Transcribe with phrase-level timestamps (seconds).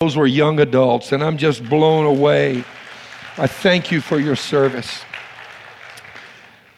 [0.00, 2.64] those were young adults, and I'm just blown away.
[3.36, 5.02] I thank you for your service.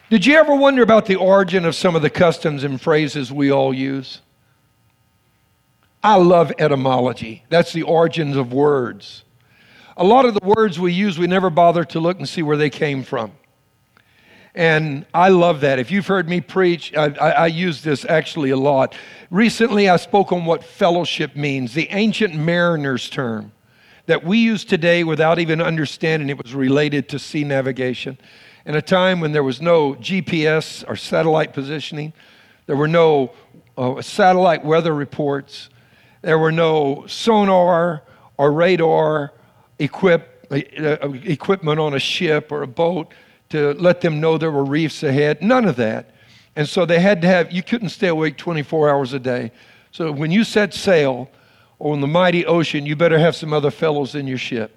[0.09, 3.49] Did you ever wonder about the origin of some of the customs and phrases we
[3.49, 4.19] all use?
[6.03, 7.45] I love etymology.
[7.47, 9.23] That's the origins of words.
[9.95, 12.57] A lot of the words we use, we never bother to look and see where
[12.57, 13.31] they came from.
[14.55, 15.79] And I love that.
[15.79, 18.95] If you've heard me preach, I, I, I, use this actually a lot.
[19.31, 23.51] Recently, I spoke on what fellowship means, the ancient mariner's term
[24.05, 28.17] that we use today without even understanding it was related to sea navigation.
[28.65, 32.13] In a time when there was no GPS or satellite positioning,
[32.67, 33.31] there were no
[33.77, 35.69] uh, satellite weather reports,
[36.21, 38.03] there were no sonar
[38.37, 39.33] or radar
[39.79, 43.13] equip, uh, equipment on a ship or a boat
[43.53, 45.39] to let them know there were reefs ahead.
[45.43, 46.09] None of that.
[46.55, 49.51] And so they had to have, you couldn't stay awake 24 hours a day.
[49.91, 51.29] So when you set sail
[51.77, 54.75] on the mighty ocean, you better have some other fellows in your ship.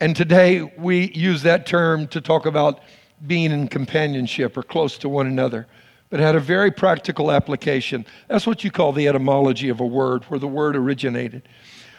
[0.00, 2.80] And today we use that term to talk about
[3.24, 5.68] being in companionship or close to one another,
[6.08, 8.04] but had a very practical application.
[8.26, 11.48] That's what you call the etymology of a word, where the word originated.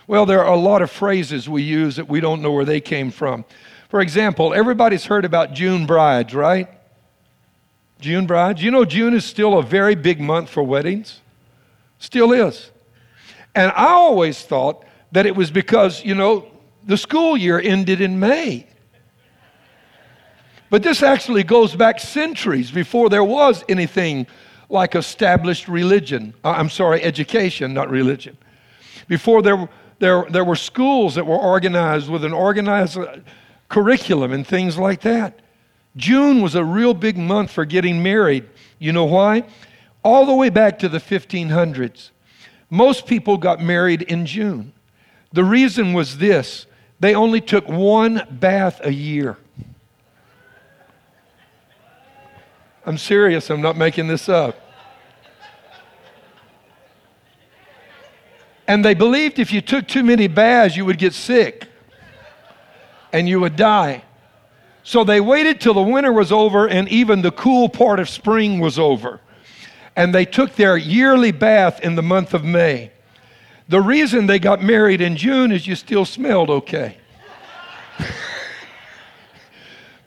[0.06, 2.81] Well, there are a lot of phrases we use that we don't know where they
[2.81, 3.45] came from.
[3.92, 6.70] For example, everybody's heard about June brides, right?
[8.00, 8.64] June brides.
[8.64, 11.20] You know, June is still a very big month for weddings.
[12.00, 12.72] Still is.
[13.53, 16.47] And I always thought that it was because, you know,
[16.86, 18.66] the school year ended in May.
[20.69, 24.25] But this actually goes back centuries before there was anything
[24.69, 26.34] like established religion.
[26.45, 28.38] I'm sorry, education, not religion.
[29.09, 29.67] Before there,
[30.00, 32.97] there, there were schools that were organized with an organized
[33.72, 35.39] curriculum and things like that.
[35.95, 38.47] June was a real big month for getting married.
[38.80, 39.45] You know why?
[40.03, 42.09] All the way back to the 1500s.
[42.69, 44.73] Most people got married in June.
[45.31, 46.67] The reason was this
[47.00, 49.38] they only took one bath a year.
[52.85, 54.59] I'm serious, I'm not making this up.
[58.67, 61.71] And they believed if you took too many baths, you would get sick
[63.13, 64.03] and you would die.
[64.83, 68.59] So they waited till the winter was over and even the cool part of spring
[68.59, 69.19] was over.
[69.95, 72.91] And they took their yearly bath in the month of May.
[73.67, 76.97] The reason they got married in June is you still smelled okay.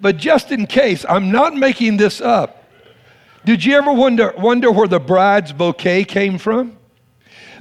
[0.00, 2.64] but just in case, I'm not making this up.
[3.44, 6.76] Did you ever wonder, wonder where the bride's bouquet came from?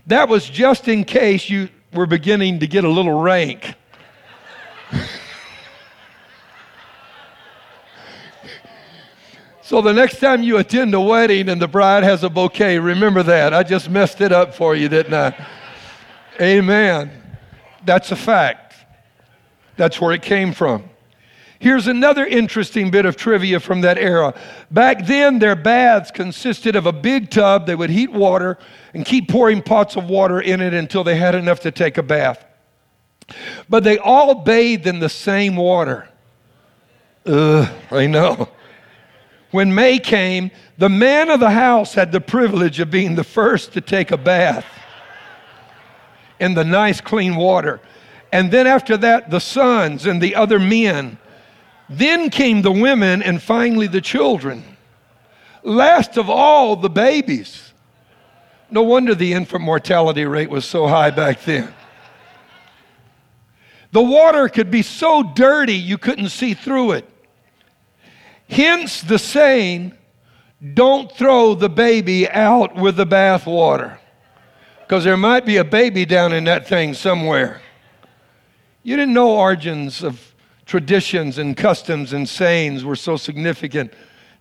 [0.08, 3.76] That was just in case you were beginning to get a little rank.
[9.66, 13.24] So the next time you attend a wedding and the bride has a bouquet, remember
[13.24, 13.54] that.
[13.54, 15.48] I just messed it up for you, didn't I?
[16.42, 17.10] Amen.
[17.86, 18.76] That's a fact.
[19.78, 20.90] That's where it came from.
[21.60, 24.38] Here's another interesting bit of trivia from that era.
[24.70, 27.66] Back then, their baths consisted of a big tub.
[27.66, 28.58] They would heat water
[28.94, 32.04] and keep pouring pots of water in it until they had enough to take a
[32.04, 32.44] bath.
[33.70, 36.10] But they all bathed in the same water.
[37.26, 38.50] Ugh, I know.
[39.54, 40.50] When May came,
[40.80, 44.18] the man of the house had the privilege of being the first to take a
[44.18, 44.66] bath
[46.40, 47.80] in the nice, clean water.
[48.32, 51.20] And then after that, the sons and the other men.
[51.88, 54.64] Then came the women and finally the children.
[55.62, 57.74] Last of all, the babies.
[58.72, 61.72] No wonder the infant mortality rate was so high back then.
[63.92, 67.13] The water could be so dirty you couldn't see through it.
[68.54, 69.98] Hence the saying,
[70.76, 73.98] don't throw the baby out with the bathwater.
[74.82, 77.62] Because there might be a baby down in that thing somewhere.
[78.84, 80.36] You didn't know origins of
[80.68, 83.92] traditions and customs and sayings were so significant,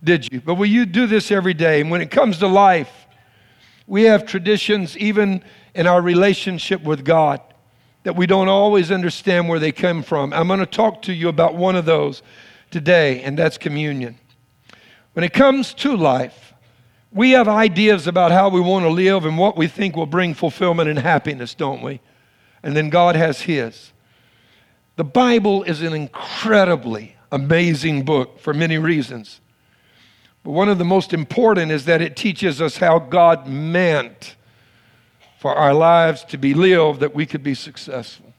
[0.05, 0.43] did you?
[0.43, 1.81] But well, you do this every day.
[1.81, 3.07] And when it comes to life,
[3.87, 5.43] we have traditions even
[5.75, 7.41] in our relationship with God
[8.03, 10.35] that we don't always understand where they come from.
[10.35, 12.23] I'm going to talk to you about one of those
[12.73, 14.19] today, and that's communion.
[15.13, 16.55] When it comes to life,
[17.13, 20.35] we have ideas about how we want to live and what we think will bring
[20.35, 22.01] fulfillment and happiness, don't we?
[22.63, 23.93] And then God has His.
[24.97, 29.41] The Bible is an incredibly amazing book for many reasons.
[30.43, 34.37] But one of the most important is that it teaches us how God meant
[35.39, 38.33] for our lives to be lived that we could be successful.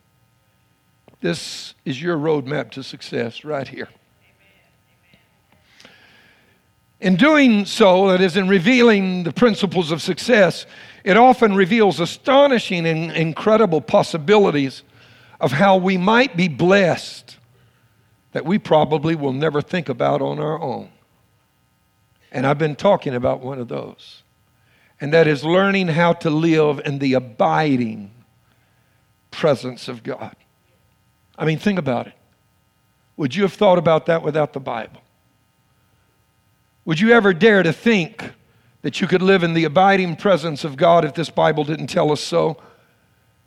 [1.21, 3.89] This is your roadmap to success right here.
[7.03, 10.65] In doing so, that is, in revealing the principles of success,
[11.03, 14.83] it often reveals astonishing and incredible possibilities
[15.41, 17.37] of how we might be blessed
[18.31, 20.91] that we probably will never think about on our own.
[22.31, 24.23] And I've been talking about one of those.
[25.01, 28.11] And that is learning how to live in the abiding
[29.29, 30.37] presence of God.
[31.37, 32.13] I mean, think about it.
[33.17, 35.01] Would you have thought about that without the Bible?
[36.85, 38.33] Would you ever dare to think
[38.81, 42.11] that you could live in the abiding presence of God if this Bible didn't tell
[42.11, 42.57] us so?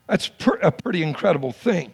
[0.07, 0.31] That's
[0.63, 1.93] a pretty incredible thing.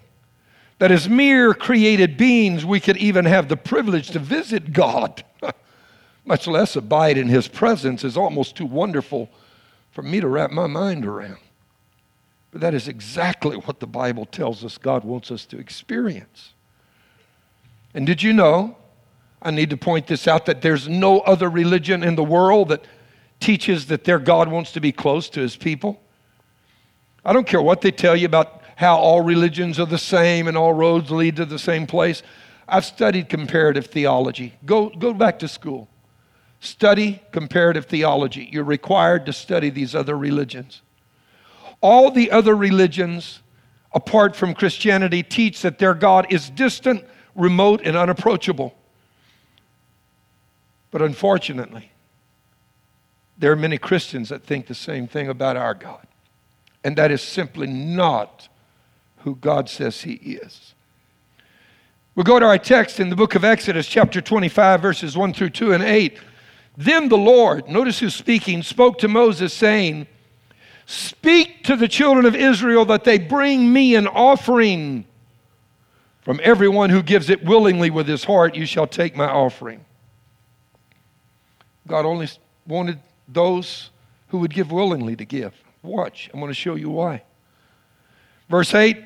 [0.78, 5.24] That as mere created beings, we could even have the privilege to visit God,
[6.24, 9.28] much less abide in His presence, is almost too wonderful
[9.90, 11.38] for me to wrap my mind around.
[12.52, 16.52] But that is exactly what the Bible tells us God wants us to experience.
[17.94, 18.76] And did you know?
[19.42, 22.84] I need to point this out that there's no other religion in the world that
[23.40, 26.00] teaches that their God wants to be close to his people.
[27.24, 30.56] I don't care what they tell you about how all religions are the same and
[30.56, 32.22] all roads lead to the same place.
[32.68, 34.54] I've studied comparative theology.
[34.64, 35.88] Go, go back to school.
[36.60, 38.48] Study comparative theology.
[38.52, 40.82] You're required to study these other religions.
[41.80, 43.40] All the other religions,
[43.92, 47.04] apart from Christianity, teach that their God is distant,
[47.34, 48.76] remote, and unapproachable.
[50.92, 51.90] But unfortunately,
[53.36, 56.06] there are many Christians that think the same thing about our God.
[56.84, 58.48] And that is simply not
[59.18, 60.74] who God says He is.
[62.14, 65.50] We'll go to our text in the book of Exodus, chapter 25, verses 1 through
[65.50, 66.18] 2 and 8.
[66.76, 70.06] Then the Lord, notice who's speaking, spoke to Moses, saying,
[70.84, 75.06] Speak to the children of Israel that they bring me an offering.
[76.20, 79.84] From everyone who gives it willingly with his heart, you shall take my offering.
[81.86, 82.28] God only
[82.66, 82.98] wanted
[83.28, 83.90] those
[84.28, 85.52] who would give willingly to give.
[85.82, 87.22] Watch, I'm going to show you why.
[88.48, 89.02] Verse 8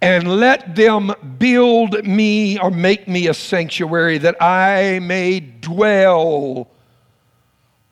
[0.00, 6.68] And let them build me or make me a sanctuary that I may dwell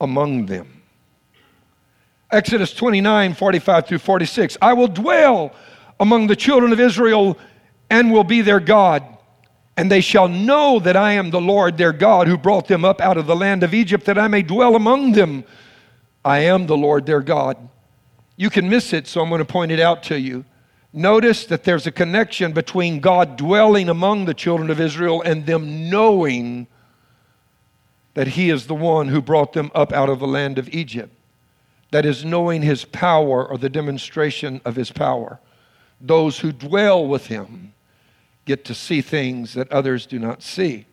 [0.01, 0.81] among them.
[2.31, 4.57] Exodus 29 45 through 46.
[4.61, 5.53] I will dwell
[5.99, 7.37] among the children of Israel
[7.89, 9.14] and will be their God.
[9.77, 13.01] And they shall know that I am the Lord their God who brought them up
[13.01, 15.43] out of the land of Egypt, that I may dwell among them.
[16.23, 17.57] I am the Lord their God.
[18.37, 20.45] You can miss it, so I'm going to point it out to you.
[20.93, 25.89] Notice that there's a connection between God dwelling among the children of Israel and them
[25.89, 26.67] knowing
[28.13, 31.13] that He is the one who brought them up out of the land of Egypt.
[31.91, 35.39] That is, knowing His power or the demonstration of His power.
[35.99, 37.73] Those who dwell with Him
[38.45, 40.85] get to see things that others do not see.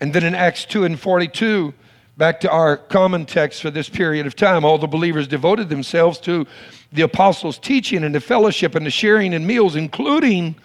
[0.00, 1.72] And then in Acts 2 and 42,
[2.16, 6.18] back to our common text for this period of time, all the believers devoted themselves
[6.20, 6.46] to
[6.92, 10.56] the apostles' teaching and the fellowship and the sharing in meals, including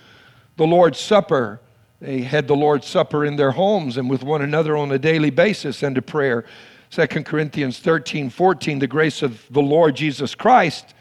[0.57, 1.59] the Lord's Supper.
[1.99, 5.29] They had the Lord's Supper in their homes and with one another on a daily
[5.29, 6.45] basis and to prayer.
[6.89, 10.93] 2 Corinthians 13, 14, the grace of the Lord Jesus Christ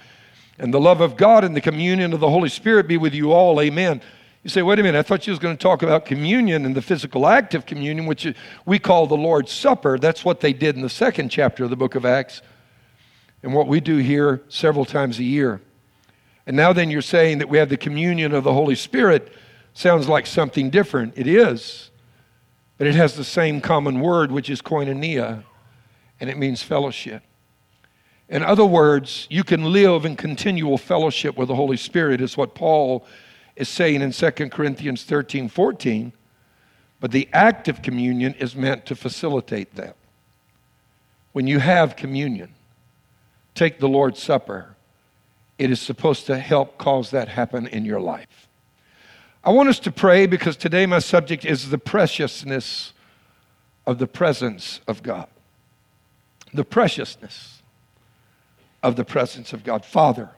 [0.59, 3.33] and the love of God and the communion of the Holy Spirit be with you
[3.33, 3.61] all.
[3.61, 4.01] Amen.
[4.43, 6.75] You say, wait a minute, I thought you was going to talk about communion and
[6.75, 8.27] the physical act of communion, which
[8.65, 9.99] we call the Lord's Supper.
[9.99, 12.41] That's what they did in the second chapter of the book of Acts,
[13.43, 15.61] and what we do here several times a year.
[16.47, 19.31] And now then you're saying that we have the communion of the Holy Spirit.
[19.75, 21.15] Sounds like something different.
[21.17, 21.91] It is.
[22.79, 25.45] But it has the same common word, which is koinonia,
[26.19, 27.23] and it means fellowship.
[28.31, 32.55] In other words, you can live in continual fellowship with the Holy Spirit, is what
[32.55, 33.05] Paul
[33.61, 36.13] is saying in 2 Corinthians 13 14,
[36.99, 39.97] but the act of communion is meant to facilitate that.
[41.33, 42.55] When you have communion,
[43.55, 44.75] take the Lord's Supper,
[45.59, 48.49] it is supposed to help cause that happen in your life.
[49.45, 52.95] I want us to pray because today my subject is the preciousness
[53.87, 55.29] of the presence of God.
[56.55, 57.63] The preciousness
[58.83, 59.85] of the presence of God.
[59.85, 60.31] Father,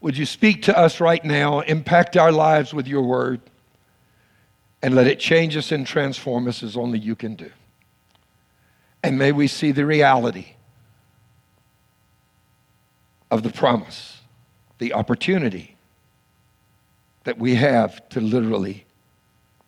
[0.00, 3.40] would you speak to us right now, impact our lives with your word,
[4.80, 7.50] and let it change us and transform us as only you can do?
[9.02, 10.54] And may we see the reality
[13.30, 14.20] of the promise,
[14.78, 15.76] the opportunity
[17.24, 18.86] that we have to literally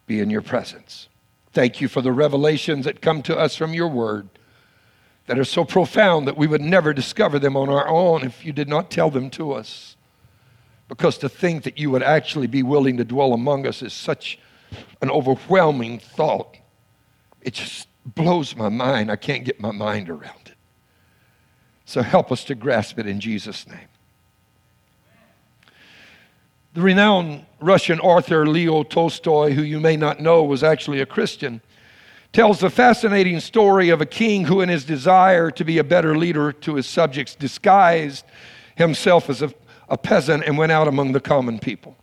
[0.06, 1.08] be in your presence.
[1.52, 4.28] Thank you for the revelations that come to us from your word
[5.26, 8.52] that are so profound that we would never discover them on our own if you
[8.52, 9.96] did not tell them to us.
[10.90, 14.40] Because to think that you would actually be willing to dwell among us is such
[15.00, 16.56] an overwhelming thought.
[17.42, 19.09] It just blows my mind.
[19.09, 20.56] I can't get my mind around it.
[21.85, 23.87] So help us to grasp it in Jesus' name.
[26.75, 31.61] The renowned Russian author Leo Tolstoy, who you may not know was actually a Christian,
[32.32, 36.18] tells the fascinating story of a king who, in his desire to be a better
[36.18, 38.25] leader to his subjects, disguised
[38.75, 39.52] himself as a,
[39.90, 41.97] a peasant and went out among the common people.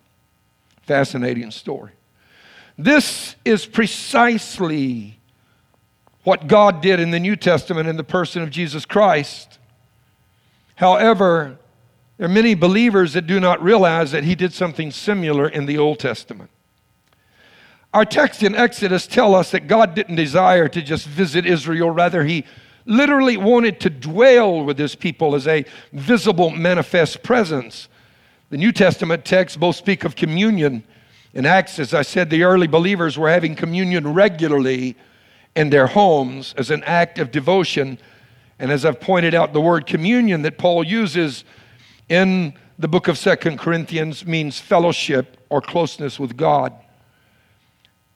[0.84, 1.94] Fascinating story.
[2.78, 5.18] This is precisely
[6.24, 9.58] what God did in the New Testament in the person of Jesus Christ.
[10.76, 11.58] However,
[12.18, 15.78] there are many believers that do not realize that he did something similar in the
[15.78, 16.50] Old Testament.
[17.94, 22.26] Our text in Exodus tell us that God didn't desire to just visit Israel, rather
[22.26, 22.44] he
[22.88, 27.90] literally wanted to dwell with his people as a visible manifest presence.
[28.50, 30.84] The New Testament texts both speak of communion.
[31.34, 34.96] In Acts, as I said, the early believers were having communion regularly
[35.56, 38.00] in their homes as an act of devotion.
[38.58, 41.44] And as I've pointed out, the word communion that Paul uses
[42.10, 46.74] in the book of Second Corinthians means fellowship or closeness with God.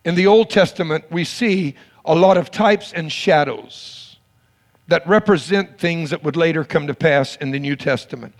[0.05, 1.75] In the Old Testament, we see
[2.05, 4.00] a lot of types and shadows
[4.87, 8.33] that represent things that would later come to pass in the New Testament.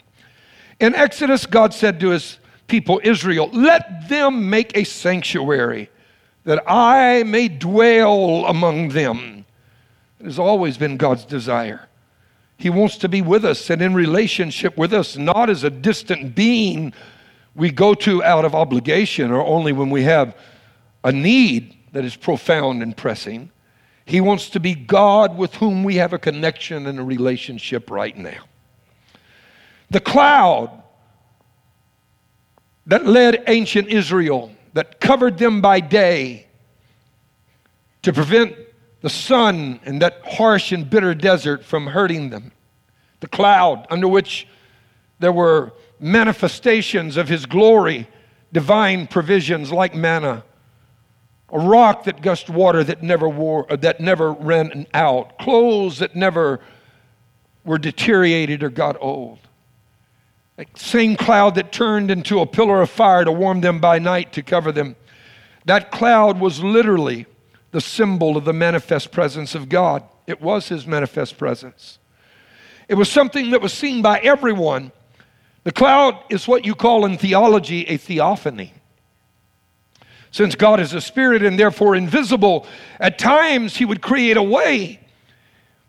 [0.80, 5.90] In Exodus, God said to his people, Israel, let them make a sanctuary
[6.44, 9.46] that I may dwell among them.
[10.20, 11.88] It has always been God's desire.
[12.58, 16.36] He wants to be with us and in relationship with us, not as a distant
[16.36, 16.94] being
[17.56, 20.36] we go to out of obligation or only when we have
[21.04, 23.52] a need that is profound and pressing.
[24.12, 28.18] He wants to be God with whom we have a connection and a relationship right
[28.18, 28.44] now.
[29.90, 30.84] The cloud
[32.88, 36.48] that led ancient Israel, that covered them by day
[38.02, 38.54] to prevent
[39.00, 42.52] the sun and that harsh and bitter desert from hurting them.
[43.22, 44.46] The cloud under which
[45.20, 48.10] there were manifestations of his glory,
[48.52, 50.44] divine provisions like manna
[51.52, 56.16] a rock that gushed water that never wore, uh, that never ran out, clothes that
[56.16, 56.62] never
[57.66, 59.40] were deteriorated or got old.
[60.56, 64.34] That same cloud that turned into a pillar of fire to warm them by night
[64.34, 64.96] to cover them.
[65.66, 67.26] That cloud was literally
[67.72, 70.04] the symbol of the manifest presence of God.
[70.28, 72.00] It was his manifest presence.
[72.88, 74.92] It was something that was seen by everyone.
[75.64, 78.74] The cloud is what you call in theology a theophany.
[80.32, 82.66] Since God is a spirit and therefore invisible,
[83.00, 85.00] at times he would create a way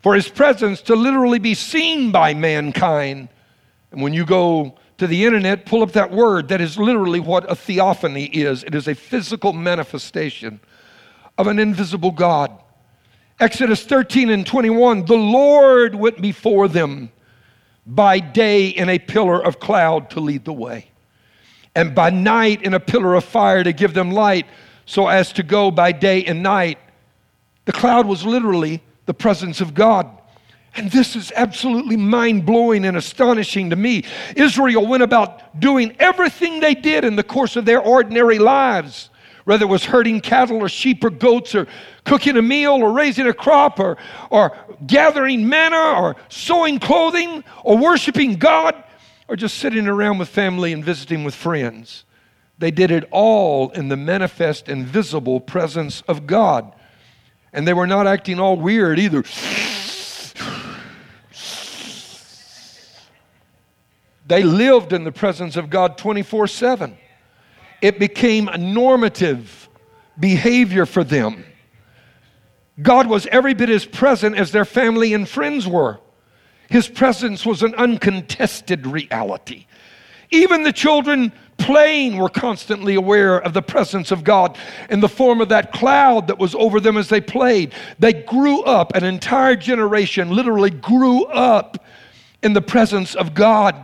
[0.01, 3.29] for his presence to literally be seen by mankind.
[3.91, 6.49] And when you go to the internet, pull up that word.
[6.49, 10.59] That is literally what a theophany is it is a physical manifestation
[11.37, 12.51] of an invisible God.
[13.39, 17.11] Exodus 13 and 21 the Lord went before them
[17.85, 20.92] by day in a pillar of cloud to lead the way
[21.75, 24.45] and by night in a pillar of fire to give them light,
[24.85, 26.77] so as to go by day and night.
[27.65, 30.09] The cloud was literally the presence of God.
[30.75, 34.05] And this is absolutely mind blowing and astonishing to me.
[34.35, 39.11] Israel went about doing everything they did in the course of their ordinary lives,
[39.45, 41.67] whether it was herding cattle or sheep or goats or
[42.05, 43.97] cooking a meal or raising a crop or,
[44.31, 48.83] or gathering manna or sewing clothing or worshiping God
[49.27, 52.03] or just sitting around with family and visiting with friends.
[52.57, 56.73] They did it all in the manifest and visible presence of God.
[57.51, 59.23] And they were not acting all weird either.
[64.25, 66.97] They lived in the presence of God 24 7.
[67.81, 69.69] It became a normative
[70.19, 71.45] behavior for them.
[72.81, 75.99] God was every bit as present as their family and friends were.
[76.73, 79.67] His presence was an uncontested reality.
[80.31, 84.57] Even the children playing were constantly aware of the presence of God
[84.89, 87.75] in the form of that cloud that was over them as they played.
[87.99, 91.85] They grew up, an entire generation literally grew up
[92.41, 93.75] in the presence of God.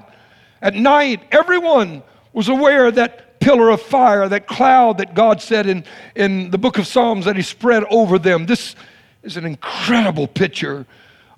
[0.59, 2.01] At night, everyone
[2.33, 5.83] was aware of that pillar of fire, that cloud that God said in,
[6.15, 8.47] in the book of Psalms that He spread over them.
[8.47, 8.75] This
[9.21, 10.87] is an incredible picture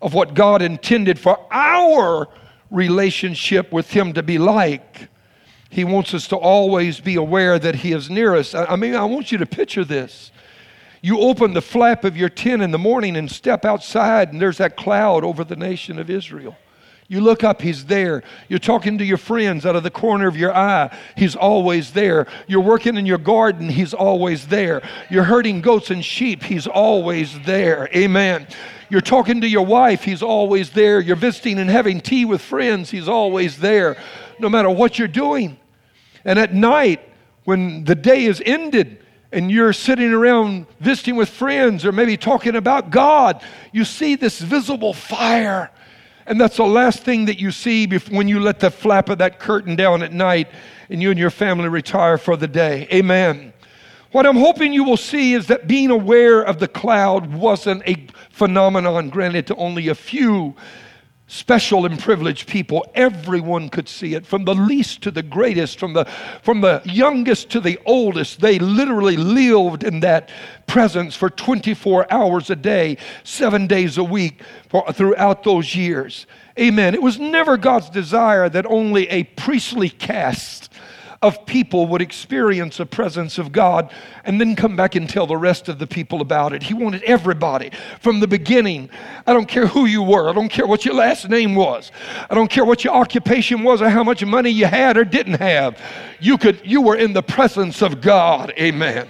[0.01, 2.27] of what God intended for our
[2.70, 5.08] relationship with Him to be like.
[5.70, 8.53] He wants us to always be aware that He is near us.
[8.53, 10.31] I mean, I want you to picture this.
[11.01, 14.58] You open the flap of your tent in the morning and step outside, and there's
[14.58, 16.55] that cloud over the nation of Israel.
[17.12, 18.24] You look up, He's there.
[18.48, 22.25] You're talking to your friends out of the corner of your eye, He's always there.
[22.48, 24.82] You're working in your garden, He's always there.
[25.10, 27.89] You're herding goats and sheep, He's always there.
[27.94, 28.48] Amen.
[28.89, 31.01] You're talking to your wife, He's always there.
[31.01, 33.98] You're visiting and having tea with friends, He's always there,
[34.39, 35.60] no matter what you're doing.
[36.24, 37.01] And at night,
[37.44, 39.00] when the day is ended,
[39.34, 44.39] and you're sitting around visiting with friends or maybe talking about God, you see this
[44.39, 45.72] visible fire
[46.25, 49.40] and that's the last thing that you see when you let the flap of that
[49.40, 50.48] curtain down at night
[50.90, 52.88] and you and your family retire for the day.
[52.92, 53.54] Amen.
[54.12, 58.08] What I'm hoping you will see is that being aware of the cloud wasn't a
[58.30, 60.54] phenomenon granted to only a few
[61.32, 62.86] special and privileged people.
[62.94, 66.04] Everyone could see it, from the least to the greatest, from the,
[66.44, 68.42] from the youngest to the oldest.
[68.42, 70.30] They literally lived in that
[70.68, 76.28] presence for 24 hours a day, seven days a week for, throughout those years.
[76.60, 76.94] Amen.
[76.94, 80.71] It was never God's desire that only a priestly caste
[81.22, 83.92] of people would experience the presence of God
[84.25, 86.63] and then come back and tell the rest of the people about it.
[86.63, 88.90] He wanted everybody from the beginning.
[89.28, 91.92] I don't care who you were, I don't care what your last name was,
[92.30, 95.40] I don't care what your occupation was or how much money you had or didn't
[95.40, 95.80] have.
[96.20, 98.51] You could you were in the presence of God.
[98.58, 99.08] Amen.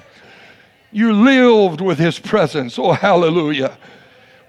[0.91, 2.77] You lived with his presence.
[2.77, 3.77] Oh hallelujah.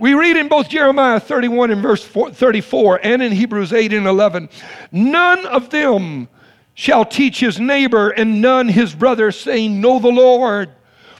[0.00, 4.48] We read in both Jeremiah 31 and verse 34 and in Hebrews 8 and 11,
[4.90, 6.28] none of them
[6.74, 10.70] shall teach his neighbor and none his brother, saying, Know the Lord.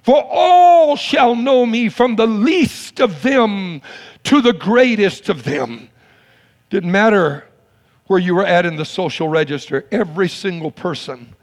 [0.02, 3.82] For all shall know me from the least of them
[4.24, 5.88] to the greatest of them.
[6.70, 7.48] Didn't matter
[8.06, 11.34] where you were at in the social register, every single person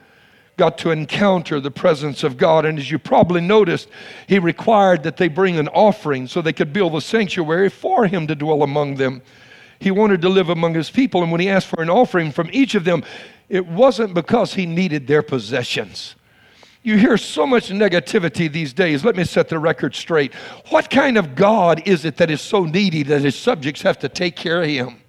[0.58, 2.66] got to encounter the presence of God.
[2.66, 3.88] And as you probably noticed,
[4.28, 8.28] he required that they bring an offering so they could build a sanctuary for him
[8.28, 9.22] to dwell among them.
[9.80, 11.24] He wanted to live among his people.
[11.24, 13.04] And when he asked for an offering from each of them,
[13.50, 16.16] it wasn't because he needed their possessions.
[16.82, 19.04] You hear so much negativity these days.
[19.04, 20.34] Let me set the record straight.
[20.70, 24.10] What kind of God is it that is so needy that his subjects have to
[24.10, 25.02] take care of him?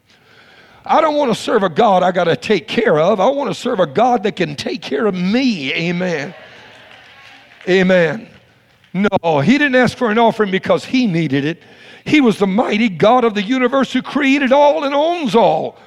[0.84, 3.20] I don't want to serve a God I got to take care of.
[3.20, 5.72] I want to serve a God that can take care of me.
[5.74, 6.34] Amen.
[7.68, 8.28] Amen.
[8.92, 11.62] No, he didn't ask for an offering because he needed it.
[12.04, 15.78] He was the mighty God of the universe who created all and owns all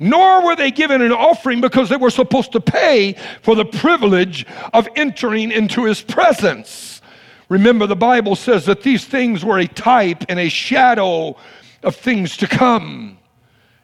[0.00, 4.46] nor were they given an offering because they were supposed to pay for the privilege
[4.72, 7.02] of entering into his presence.
[7.50, 11.36] Remember, the Bible says that these things were a type and a shadow
[11.82, 13.18] of things to come.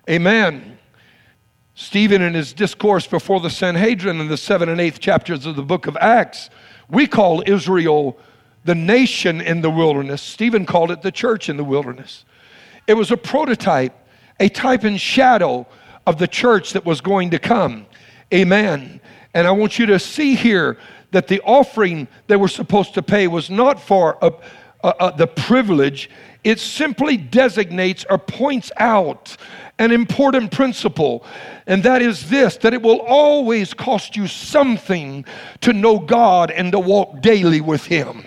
[0.08, 0.78] Amen.
[1.74, 5.62] Stephen, in his discourse before the Sanhedrin in the seventh and eighth chapters of the
[5.62, 6.48] book of Acts,
[6.88, 8.16] we call Israel
[8.64, 10.22] the nation in the wilderness.
[10.22, 12.24] Stephen called it the church in the wilderness.
[12.86, 13.92] It was a prototype,
[14.40, 15.66] a type and shadow
[16.06, 17.86] of the church that was going to come.
[18.32, 19.00] Amen.
[19.34, 20.78] And I want you to see here
[21.10, 24.32] that the offering they were supposed to pay was not for a,
[24.82, 26.10] a, a, the privilege,
[26.44, 29.36] it simply designates or points out
[29.78, 31.26] an important principle,
[31.66, 35.24] and that is this that it will always cost you something
[35.60, 38.24] to know God and to walk daily with Him.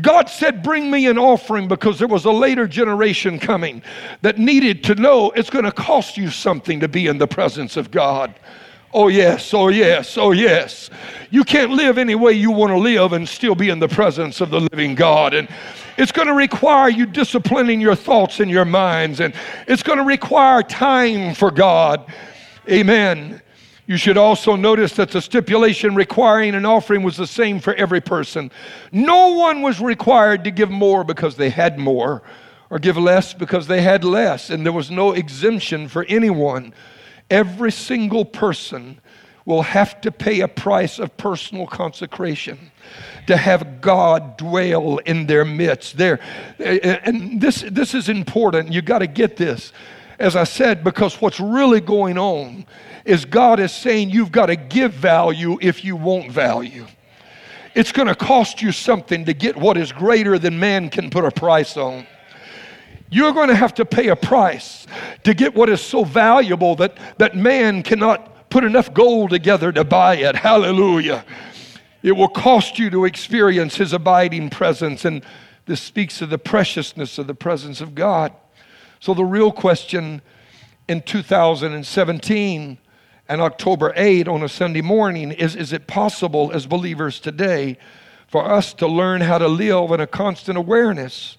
[0.00, 3.82] God said, Bring me an offering because there was a later generation coming
[4.22, 7.76] that needed to know it's going to cost you something to be in the presence
[7.76, 8.34] of God.
[8.94, 10.88] Oh, yes, oh, yes, oh, yes.
[11.30, 14.40] You can't live any way you want to live and still be in the presence
[14.40, 15.34] of the living God.
[15.34, 15.46] And
[15.98, 19.34] it's going to require you disciplining your thoughts and your minds, and
[19.66, 22.10] it's going to require time for God.
[22.70, 23.42] Amen.
[23.88, 28.02] You should also notice that the stipulation requiring an offering was the same for every
[28.02, 28.50] person.
[28.92, 32.22] No one was required to give more because they had more,
[32.68, 36.74] or give less because they had less, and there was no exemption for anyone.
[37.30, 39.00] Every single person
[39.46, 42.70] will have to pay a price of personal consecration
[43.26, 45.96] to have God dwell in their midst.
[45.96, 46.20] There,
[46.58, 48.70] and this this is important.
[48.70, 49.72] You got to get this.
[50.18, 52.66] As I said, because what's really going on
[53.04, 56.86] is God is saying you've got to give value if you want value.
[57.74, 61.24] It's going to cost you something to get what is greater than man can put
[61.24, 62.06] a price on.
[63.10, 64.86] You're going to have to pay a price
[65.22, 69.84] to get what is so valuable that, that man cannot put enough gold together to
[69.84, 70.34] buy it.
[70.34, 71.24] Hallelujah.
[72.02, 75.04] It will cost you to experience his abiding presence.
[75.04, 75.24] And
[75.66, 78.32] this speaks of the preciousness of the presence of God.
[79.00, 80.22] So, the real question
[80.88, 82.78] in 2017
[83.28, 87.78] and October 8 on a Sunday morning is Is it possible as believers today
[88.26, 91.36] for us to learn how to live in a constant awareness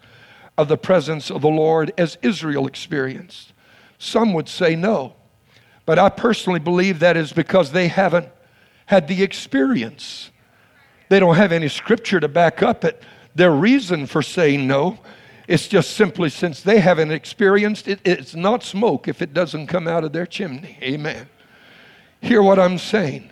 [0.57, 3.53] of the presence of the Lord as Israel experienced?
[3.97, 5.15] Some would say no.
[5.85, 8.29] But I personally believe that is because they haven't
[8.85, 10.31] had the experience.
[11.09, 13.03] They don't have any scripture to back up it.
[13.35, 14.99] Their reason for saying no
[15.49, 19.87] it's just simply since they haven't experienced it, it's not smoke if it doesn't come
[19.87, 20.77] out of their chimney.
[20.83, 21.27] Amen.
[22.21, 23.31] Hear what I'm saying.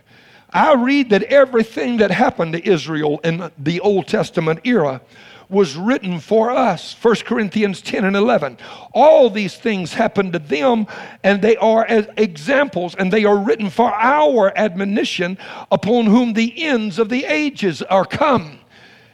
[0.50, 5.00] I read that everything that happened to Israel in the Old Testament era
[5.48, 6.96] was written for us.
[7.00, 8.58] 1 Corinthians 10 and 11.
[8.94, 10.88] All these things happened to them,
[11.24, 15.38] and they are as examples, and they are written for our admonition
[15.72, 18.58] upon whom the ends of the ages are come.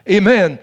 [0.10, 0.58] Amen.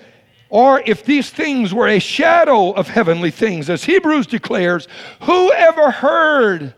[0.51, 4.89] Or if these things were a shadow of heavenly things, as Hebrews declares,
[5.23, 6.75] who ever heard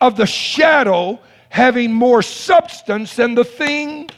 [0.00, 4.10] of the shadow having more substance than the thing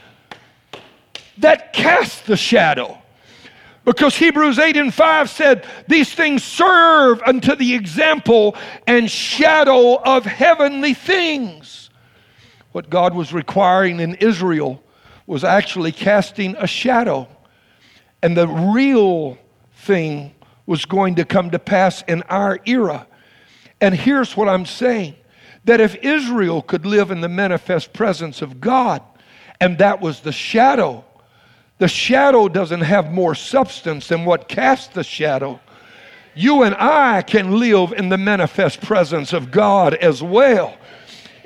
[1.37, 2.97] that casts the shadow?
[3.85, 10.25] Because Hebrews 8 and 5 said, These things serve unto the example and shadow of
[10.25, 11.89] heavenly things.
[12.73, 14.83] What God was requiring in Israel
[15.25, 17.29] was actually casting a shadow.
[18.21, 19.37] And the real
[19.73, 20.33] thing
[20.65, 23.07] was going to come to pass in our era.
[23.79, 25.15] And here's what I'm saying
[25.65, 29.01] that if Israel could live in the manifest presence of God,
[29.59, 31.03] and that was the shadow,
[31.77, 35.59] the shadow doesn't have more substance than what casts the shadow.
[36.35, 40.77] You and I can live in the manifest presence of God as well.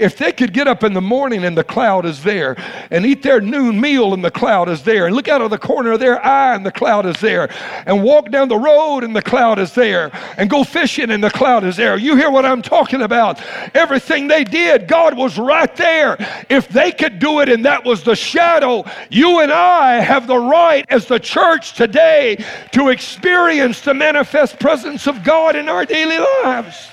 [0.02, 2.56] If they could get up in the morning and the cloud is there,
[2.90, 5.60] and eat their noon meal and the cloud is there, and look out of the
[5.60, 7.54] corner of their eye and the cloud is there,
[7.86, 11.30] and walk down the road and the cloud is there, and go fishing and the
[11.30, 11.98] cloud is there.
[11.98, 13.40] You hear what I'm talking about?
[13.76, 16.18] Everything they did, God was right there.
[16.50, 20.40] If they could do it and that was the shadow, you and I have the
[20.40, 26.18] right as the church today to experience the manifest presence of God in our daily
[26.44, 26.91] lives.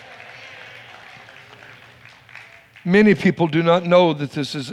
[2.88, 4.72] Many people do not know that this is,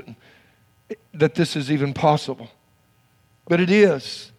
[1.13, 2.49] that this is even possible.
[3.45, 4.32] But it is.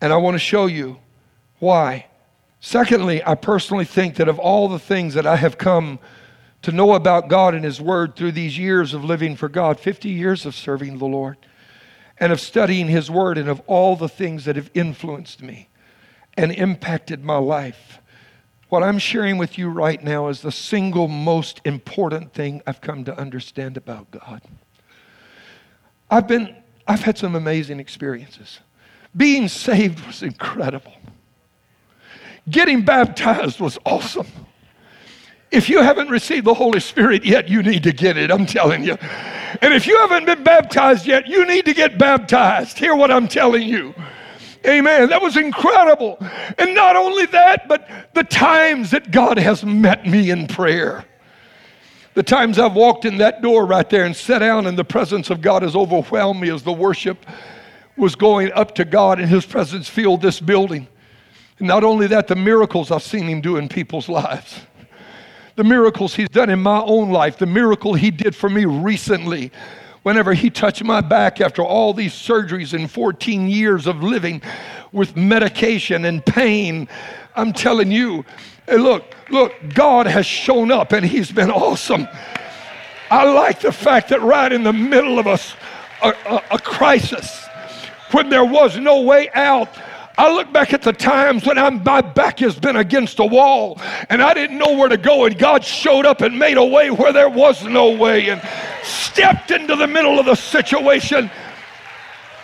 [0.00, 0.98] And I want to show you
[1.60, 2.06] why.
[2.58, 6.00] Secondly, I personally think that of all the things that I have come
[6.62, 10.08] to know about God and His Word through these years of living for God, 50
[10.08, 11.36] years of serving the Lord,
[12.18, 15.68] and of studying His Word, and of all the things that have influenced me
[16.36, 18.00] and impacted my life,
[18.68, 23.04] what I'm sharing with you right now is the single most important thing I've come
[23.04, 24.42] to understand about God.
[26.10, 26.54] I've been
[26.86, 28.60] I've had some amazing experiences.
[29.14, 30.94] Being saved was incredible.
[32.48, 34.26] Getting baptized was awesome.
[35.50, 38.84] If you haven't received the Holy Spirit yet, you need to get it, I'm telling
[38.84, 38.96] you.
[39.62, 42.78] And if you haven't been baptized yet, you need to get baptized.
[42.78, 43.94] Hear what I'm telling you.
[44.66, 45.08] Amen.
[45.08, 46.18] That was incredible.
[46.58, 51.04] And not only that, but the times that God has met me in prayer.
[52.14, 55.30] The times I've walked in that door right there and sat down, and the presence
[55.30, 57.24] of God has overwhelmed me as the worship
[57.96, 60.88] was going up to God, and His presence filled this building.
[61.58, 64.60] And not only that, the miracles I've seen Him do in people's lives.
[65.54, 69.52] The miracles He's done in my own life, the miracle He did for me recently
[70.08, 74.40] whenever he touched my back after all these surgeries and 14 years of living
[74.90, 76.88] with medication and pain.
[77.36, 78.24] I'm telling you,
[78.64, 82.08] hey, look, look, God has shown up and he's been awesome.
[83.10, 85.38] I like the fact that right in the middle of a,
[86.02, 87.46] a, a crisis,
[88.12, 89.68] when there was no way out,
[90.18, 93.80] I look back at the times when I'm, my back has been against a wall
[94.08, 96.90] and I didn't know where to go, and God showed up and made a way
[96.90, 98.42] where there was no way and
[98.82, 101.30] stepped into the middle of the situation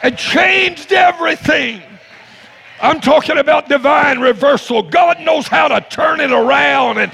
[0.04, 1.82] and changed everything.
[2.80, 4.82] I'm talking about divine reversal.
[4.82, 7.10] God knows how to turn it around, and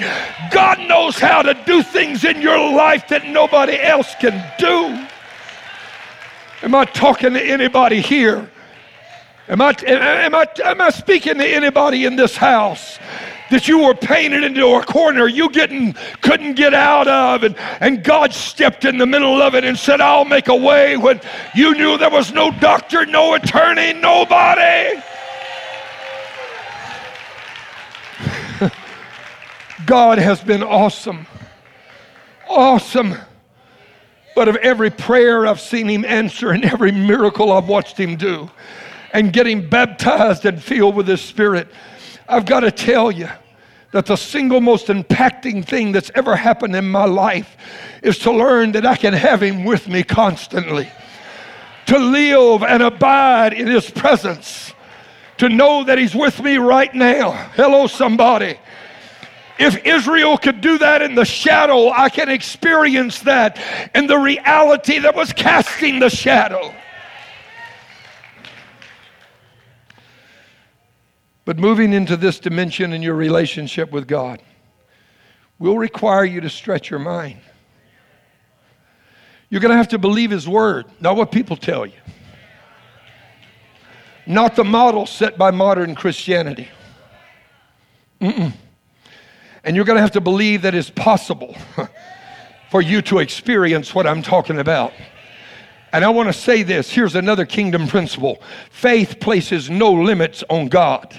[0.50, 5.06] God knows how to do things in your life that nobody else can do.
[6.62, 8.50] Am I talking to anybody here?
[9.50, 13.00] Am I, am, I, am I speaking to anybody in this house
[13.50, 18.04] that you were painted into a corner you getting, couldn't get out of, and, and
[18.04, 21.20] God stepped in the middle of it and said, I'll make a way when
[21.52, 25.02] you knew there was no doctor, no attorney, nobody?
[29.84, 31.26] God has been awesome.
[32.48, 33.16] Awesome.
[34.36, 38.48] But of every prayer I've seen him answer and every miracle I've watched him do,
[39.12, 41.68] and getting baptized and filled with His Spirit.
[42.28, 43.28] I've got to tell you
[43.92, 47.56] that the single most impacting thing that's ever happened in my life
[48.02, 50.88] is to learn that I can have Him with me constantly,
[51.86, 54.72] to live and abide in His presence,
[55.38, 57.32] to know that He's with me right now.
[57.54, 58.58] Hello, somebody.
[59.58, 63.60] If Israel could do that in the shadow, I can experience that
[63.94, 66.74] in the reality that was casting the shadow.
[71.50, 74.40] But moving into this dimension in your relationship with God
[75.58, 77.40] will require you to stretch your mind.
[79.48, 81.98] You're going to have to believe His Word, not what people tell you,
[84.28, 86.68] not the model set by modern Christianity.
[88.20, 88.52] Mm-mm.
[89.64, 91.56] And you're going to have to believe that it's possible
[92.70, 94.92] for you to experience what I'm talking about.
[95.92, 100.68] And I want to say this here's another kingdom principle faith places no limits on
[100.68, 101.18] God,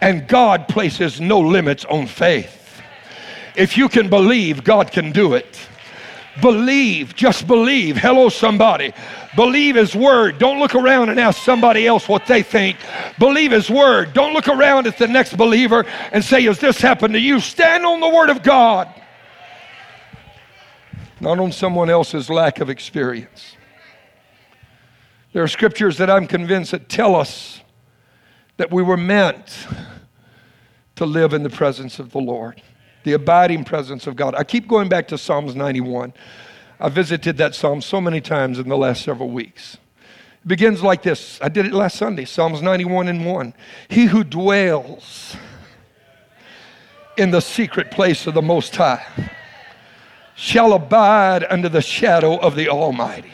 [0.00, 2.60] and God places no limits on faith.
[3.56, 5.58] If you can believe, God can do it.
[6.40, 7.96] Believe, just believe.
[7.96, 8.92] Hello, somebody.
[9.36, 10.38] Believe His word.
[10.38, 12.76] Don't look around and ask somebody else what they think.
[13.20, 14.12] Believe His word.
[14.12, 17.38] Don't look around at the next believer and say, Has this happened to you?
[17.38, 18.92] Stand on the word of God,
[21.20, 23.53] not on someone else's lack of experience.
[25.34, 27.60] There are scriptures that I'm convinced that tell us
[28.56, 29.66] that we were meant
[30.94, 32.62] to live in the presence of the Lord,
[33.02, 34.36] the abiding presence of God.
[34.36, 36.14] I keep going back to Psalms 91.
[36.78, 39.76] I visited that psalm so many times in the last several weeks.
[40.44, 41.40] It begins like this.
[41.42, 43.54] I did it last Sunday, Psalms 91 and 1.
[43.88, 45.34] He who dwells
[47.16, 49.04] in the secret place of the Most High
[50.36, 53.32] shall abide under the shadow of the Almighty.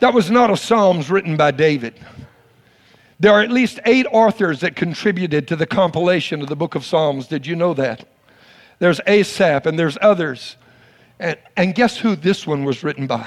[0.00, 1.94] That was not a Psalms written by David.
[3.18, 6.84] There are at least eight authors that contributed to the compilation of the book of
[6.84, 7.26] Psalms.
[7.26, 8.06] Did you know that?
[8.78, 10.56] There's Asaph and there's others.
[11.18, 13.26] And, and guess who this one was written by?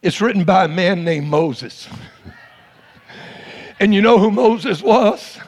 [0.00, 1.88] It's written by a man named Moses.
[3.78, 5.38] And you know who Moses was?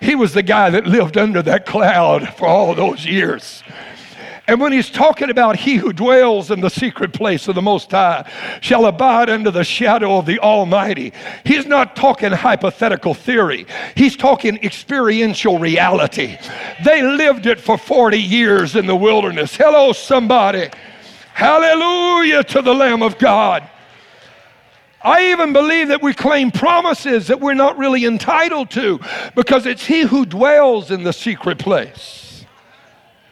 [0.00, 3.62] He was the guy that lived under that cloud for all those years.
[4.46, 7.90] And when he's talking about he who dwells in the secret place of the Most
[7.90, 8.28] High
[8.60, 11.12] shall abide under the shadow of the Almighty,
[11.44, 13.66] he's not talking hypothetical theory.
[13.94, 16.38] He's talking experiential reality.
[16.84, 19.54] They lived it for 40 years in the wilderness.
[19.56, 20.70] Hello, somebody.
[21.32, 23.68] Hallelujah to the Lamb of God.
[25.02, 29.00] I even believe that we claim promises that we're not really entitled to
[29.34, 32.29] because it's He who dwells in the secret place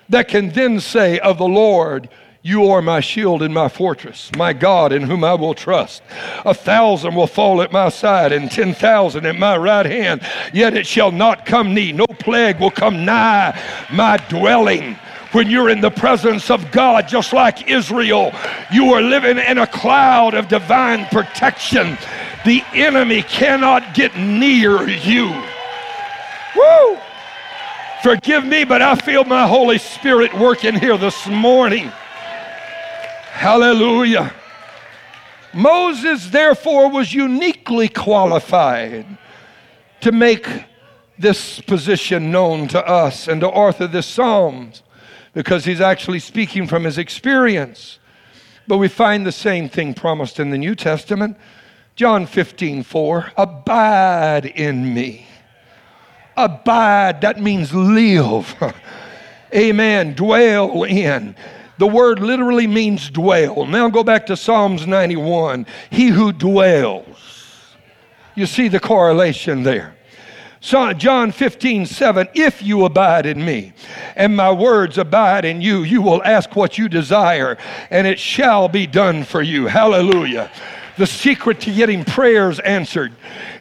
[0.09, 2.09] that can then say of the Lord,
[2.43, 6.03] you are my shield and my fortress, my God in whom I will trust.
[6.45, 10.75] A thousand will fall at my side and ten thousand at my right hand, yet
[10.75, 11.93] it shall not come near.
[11.93, 13.61] No plague will come nigh
[13.93, 14.95] my dwelling.
[15.33, 18.33] When you're in the presence of God, just like Israel,
[18.73, 21.99] you are living in a cloud of divine protection.
[22.47, 25.27] The enemy cannot get near you.
[26.57, 26.99] Woo!
[28.03, 31.91] Forgive me, but I feel my Holy Spirit working here this morning.
[33.33, 34.33] Hallelujah.
[35.53, 39.05] Moses, therefore, was uniquely qualified
[40.01, 40.47] to make
[41.19, 44.85] this position known to us and to author this Psalms
[45.33, 47.99] because he's actually speaking from his experience.
[48.69, 51.37] But we find the same thing promised in the New Testament.
[51.97, 55.28] John 15, 4, abide in me
[56.39, 58.55] Abide, that means live.
[59.55, 60.15] Amen.
[60.15, 61.35] Dwell in.
[61.79, 63.67] The word literally means dwell.
[63.67, 65.67] Now go back to Psalms 91.
[65.91, 67.75] He who dwells.
[68.37, 69.97] You see the correlation there.
[70.61, 73.73] So John 15, 7, if you abide in me
[74.15, 77.57] and my words abide in you, you will ask what you desire
[77.91, 79.67] and it shall be done for you.
[79.67, 80.51] Hallelujah.
[80.99, 83.13] The secret to getting prayers answered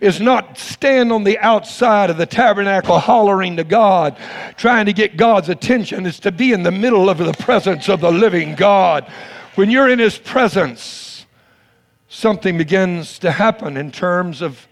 [0.01, 4.17] is not stand on the outside of the tabernacle hollering to God,
[4.57, 6.07] trying to get God's attention.
[6.07, 9.07] It's to be in the middle of the presence of the living God.
[9.53, 11.27] When you're in His presence,
[12.07, 14.67] something begins to happen in terms of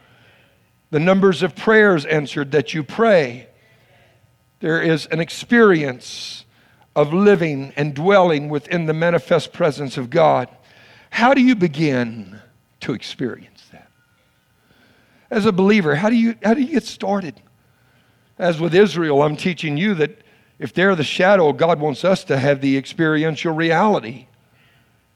[0.89, 3.47] the numbers of prayers answered that you pray.
[4.59, 6.45] There is an experience
[6.95, 10.49] of living and dwelling within the manifest presence of God.
[11.11, 12.41] How do you begin?
[12.81, 13.89] To experience that.
[15.29, 17.41] As a believer, how do you, how do you get started?
[18.37, 20.19] As with Israel, I'm teaching you that
[20.59, 24.27] if they're the shadow, God wants us to have the experiential reality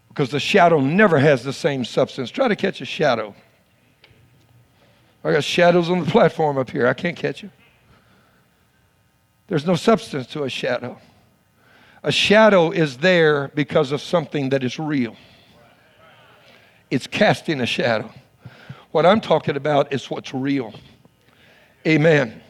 [0.10, 2.32] because the shadow never has the same substance.
[2.32, 3.36] Try to catch a shadow.
[5.24, 6.88] I got shadows on the platform up here.
[6.88, 7.52] I can't catch you.
[9.48, 11.00] There's no substance to a shadow.
[12.04, 15.16] A shadow is there because of something that is real
[16.90, 18.12] it's casting a shadow.
[18.92, 20.74] What I'm talking about is what's real.
[21.88, 22.42] Amen.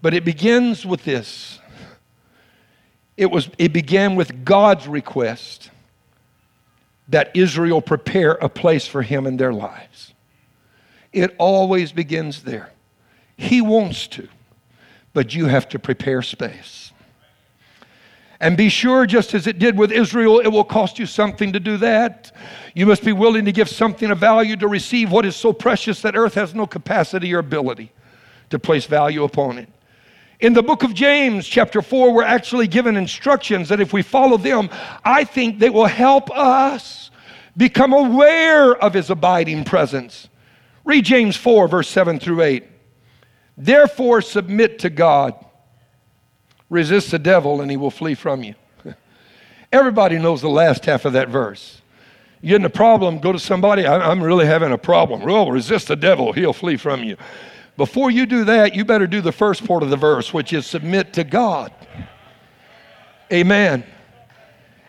[0.00, 1.60] But it begins with this
[3.16, 5.70] it, was, it began with God's request
[7.08, 10.14] that Israel prepare a place for him in their lives.
[11.12, 12.72] It always begins there.
[13.36, 14.28] He wants to,
[15.12, 16.92] but you have to prepare space.
[18.40, 21.60] And be sure, just as it did with Israel, it will cost you something to
[21.60, 22.32] do that.
[22.74, 26.02] You must be willing to give something of value to receive what is so precious
[26.02, 27.92] that earth has no capacity or ability
[28.50, 29.68] to place value upon it.
[30.40, 34.36] In the book of James, chapter 4, we're actually given instructions that if we follow
[34.36, 34.68] them,
[35.04, 37.10] I think they will help us
[37.56, 40.28] become aware of his abiding presence.
[40.84, 42.64] Read James 4, verse 7 through 8.
[43.56, 45.43] Therefore, submit to God.
[46.74, 48.56] Resist the devil, and he will flee from you.
[49.72, 51.80] Everybody knows the last half of that verse.
[52.40, 55.20] You get in a problem, go to somebody, I'm really having a problem.
[55.20, 57.16] Well, resist the devil, he'll flee from you.
[57.76, 60.66] Before you do that, you better do the first part of the verse, which is
[60.66, 61.70] submit to God.
[63.32, 63.84] Amen.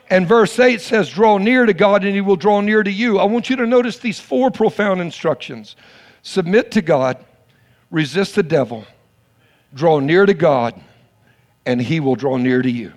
[0.10, 3.20] And verse 8 says, Draw near to God and he will draw near to you.
[3.20, 5.76] I want you to notice these four profound instructions
[6.24, 7.24] submit to God,
[7.92, 8.88] resist the devil,
[9.76, 10.82] draw near to God,
[11.66, 12.94] and he will draw near to you.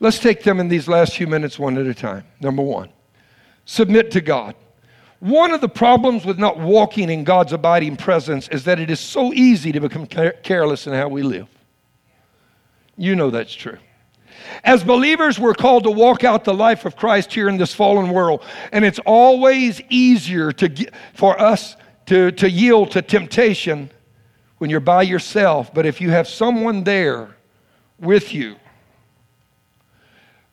[0.00, 2.24] Let's take them in these last few minutes one at a time.
[2.40, 2.90] Number one,
[3.64, 4.54] submit to God.
[5.20, 9.00] One of the problems with not walking in God's abiding presence is that it is
[9.00, 11.48] so easy to become careless in how we live.
[12.96, 13.78] You know that's true.
[14.62, 18.10] As believers, we're called to walk out the life of Christ here in this fallen
[18.10, 23.90] world, and it's always easier to for us to, to yield to temptation
[24.58, 25.74] when you're by yourself.
[25.74, 27.36] But if you have someone there
[27.98, 28.56] with you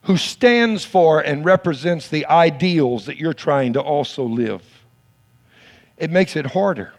[0.05, 4.63] who stands for and represents the ideals that you're trying to also live.
[5.97, 6.93] It makes it harder,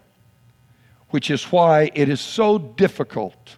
[1.10, 3.56] which is why it is so difficult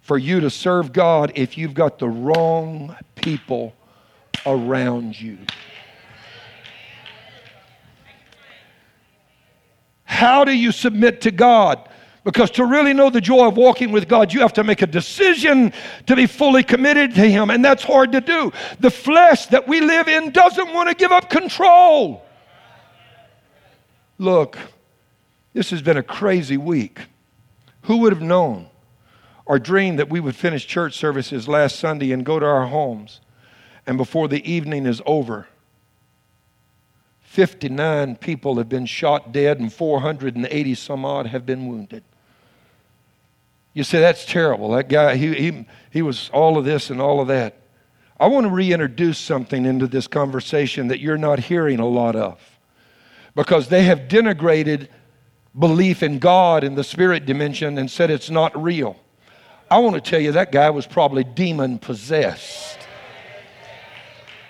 [0.00, 3.74] for you to serve God if you've got the wrong people
[4.46, 5.38] around you.
[10.04, 11.88] How do you submit to God?
[12.22, 14.86] Because to really know the joy of walking with God, you have to make a
[14.86, 15.72] decision
[16.06, 18.52] to be fully committed to Him, and that's hard to do.
[18.78, 22.22] The flesh that we live in doesn't want to give up control.
[24.18, 24.58] Look,
[25.54, 27.00] this has been a crazy week.
[27.82, 28.68] Who would have known
[29.46, 33.20] or dreamed that we would finish church services last Sunday and go to our homes,
[33.86, 35.48] and before the evening is over,
[37.22, 42.04] 59 people have been shot dead and 480 some odd have been wounded.
[43.72, 44.70] You say, that's terrible.
[44.72, 47.56] That guy, he, he, he was all of this and all of that.
[48.18, 52.58] I want to reintroduce something into this conversation that you're not hearing a lot of
[53.34, 54.88] because they have denigrated
[55.58, 58.96] belief in God in the spirit dimension and said it's not real.
[59.70, 62.78] I want to tell you that guy was probably demon possessed.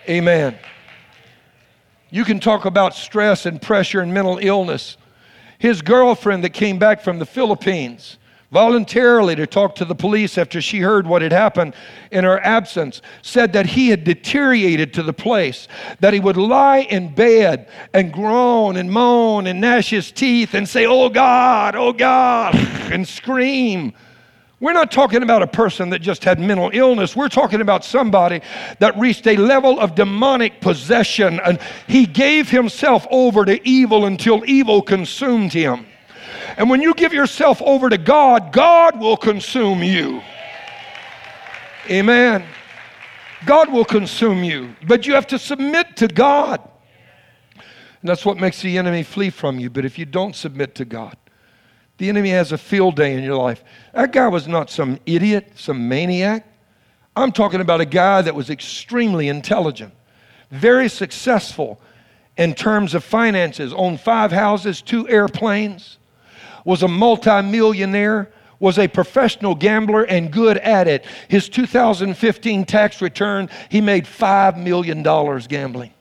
[0.09, 0.59] Amen.
[2.11, 4.97] You can talk about stress and pressure and mental illness.
[5.59, 8.19] His girlfriend that came back from the Philippines
[8.51, 11.75] voluntarily to talk to the police after she heard what had happened
[12.11, 15.69] in her absence, said that he had deteriorated to the place
[16.01, 20.69] that he would lie in bed and groan and moan and gnash his teeth and
[20.69, 22.55] say, Oh God, oh God,
[22.93, 23.93] and scream.
[24.59, 27.17] We're not talking about a person that just had mental illness.
[27.17, 28.43] We're talking about somebody
[28.79, 34.45] that reached a level of demonic possession and he gave himself over to evil until
[34.45, 35.87] evil consumed him.
[36.57, 40.23] And when you give yourself over to God, God will consume you.
[41.89, 42.45] Amen.
[43.47, 46.61] God will consume you, but you have to submit to God.
[47.57, 49.71] And that's what makes the enemy flee from you.
[49.71, 51.17] But if you don't submit to God,
[51.99, 53.63] the enemy has a field day in your life.
[53.93, 56.47] That guy was not some idiot, some maniac.
[57.17, 59.93] I'm talking about a guy that was extremely intelligent,
[60.51, 61.81] very successful
[62.37, 65.99] in terms of finances, owned five houses, two airplanes
[66.65, 71.05] was a multimillionaire, was a professional gambler and good at it.
[71.29, 75.03] His 2015 tax return, he made $5 million
[75.49, 75.93] gambling.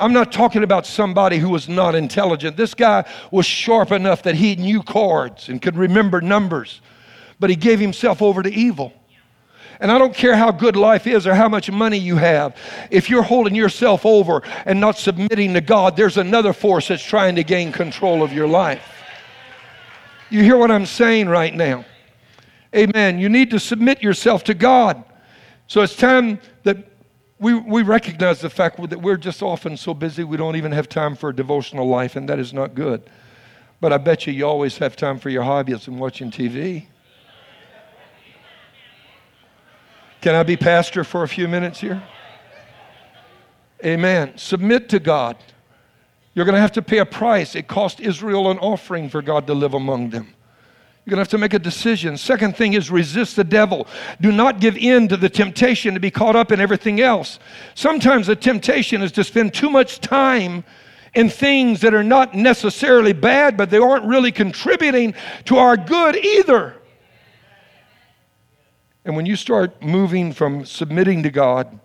[0.00, 2.56] I'm not talking about somebody who was not intelligent.
[2.56, 6.80] This guy was sharp enough that he knew cards and could remember numbers,
[7.40, 8.92] but he gave himself over to evil.
[9.80, 12.56] And I don't care how good life is or how much money you have.
[12.90, 17.36] If you're holding yourself over and not submitting to God, there's another force that's trying
[17.36, 18.82] to gain control of your life.
[20.30, 21.84] You hear what I'm saying right now?
[22.74, 23.18] Amen.
[23.18, 25.02] You need to submit yourself to God.
[25.66, 26.76] So it's time that
[27.38, 30.88] we, we recognize the fact that we're just often so busy we don't even have
[30.88, 33.02] time for a devotional life, and that is not good.
[33.80, 36.86] But I bet you you always have time for your hobbies and watching TV.
[40.20, 42.02] Can I be pastor for a few minutes here?
[43.84, 44.36] Amen.
[44.36, 45.36] Submit to God.
[46.34, 47.54] You're going to have to pay a price.
[47.54, 50.34] It cost Israel an offering for God to live among them.
[51.04, 52.18] You're going to have to make a decision.
[52.18, 53.88] Second thing is resist the devil.
[54.20, 57.38] Do not give in to the temptation to be caught up in everything else.
[57.74, 60.64] Sometimes the temptation is to spend too much time
[61.14, 65.14] in things that are not necessarily bad, but they aren't really contributing
[65.46, 66.76] to our good either.
[69.06, 71.80] And when you start moving from submitting to God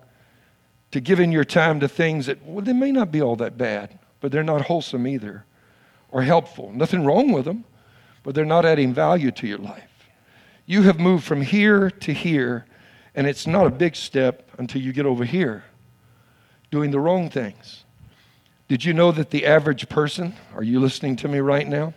[0.90, 3.98] to giving your time to things that, well, they may not be all that bad,
[4.24, 5.44] but they're not wholesome either
[6.08, 6.72] or helpful.
[6.72, 7.62] Nothing wrong with them,
[8.22, 10.08] but they're not adding value to your life.
[10.64, 12.64] You have moved from here to here,
[13.14, 15.64] and it's not a big step until you get over here
[16.70, 17.84] doing the wrong things.
[18.66, 21.92] Did you know that the average person, are you listening to me right now?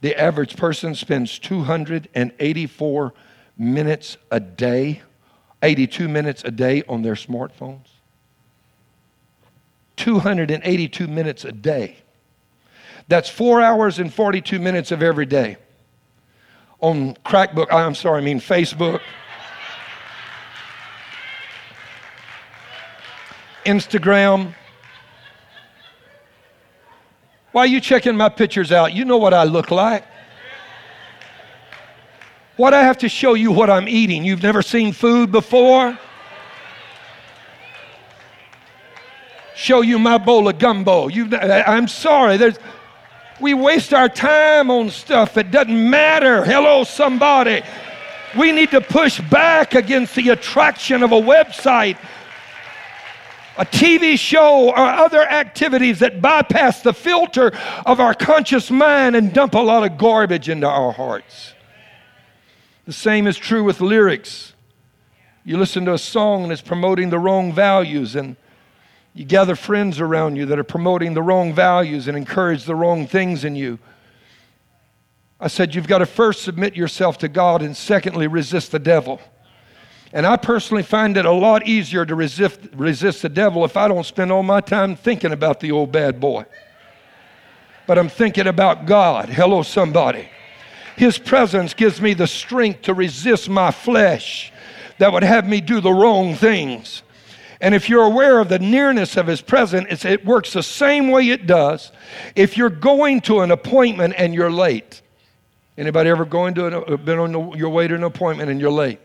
[0.00, 3.14] The average person spends 284
[3.56, 5.02] minutes a day,
[5.62, 7.97] 82 minutes a day on their smartphones.
[9.98, 11.96] 282 minutes a day.
[13.08, 15.56] That's four hours and 42 minutes of every day.
[16.80, 19.00] On Crackbook, I'm sorry, I mean Facebook,
[23.66, 24.54] Instagram.
[27.52, 28.94] Why are you checking my pictures out?
[28.94, 30.04] You know what I look like.
[32.56, 34.24] What I have to show you what I'm eating?
[34.24, 35.98] You've never seen food before?
[39.58, 41.08] Show you my bowl of gumbo.
[41.08, 42.36] you I'm sorry.
[42.36, 42.56] There's,
[43.40, 46.44] we waste our time on stuff that doesn't matter.
[46.44, 47.62] Hello, somebody.
[48.38, 51.98] We need to push back against the attraction of a website,
[53.56, 57.50] a TV show, or other activities that bypass the filter
[57.84, 61.54] of our conscious mind and dump a lot of garbage into our hearts.
[62.86, 64.52] The same is true with lyrics.
[65.42, 68.36] You listen to a song that's promoting the wrong values, and
[69.14, 73.06] you gather friends around you that are promoting the wrong values and encourage the wrong
[73.06, 73.78] things in you.
[75.40, 79.20] I said, You've got to first submit yourself to God, and secondly, resist the devil.
[80.12, 83.88] And I personally find it a lot easier to resist, resist the devil if I
[83.88, 86.46] don't spend all my time thinking about the old bad boy.
[87.86, 89.28] But I'm thinking about God.
[89.28, 90.28] Hello, somebody.
[90.96, 94.52] His presence gives me the strength to resist my flesh
[94.98, 97.02] that would have me do the wrong things.
[97.60, 101.30] And if you're aware of the nearness of his presence, it works the same way
[101.30, 101.90] it does
[102.36, 105.02] if you're going to an appointment and you're late.
[105.76, 108.60] Anybody ever going to an, uh, been on the, your way to an appointment and
[108.60, 109.00] you're late?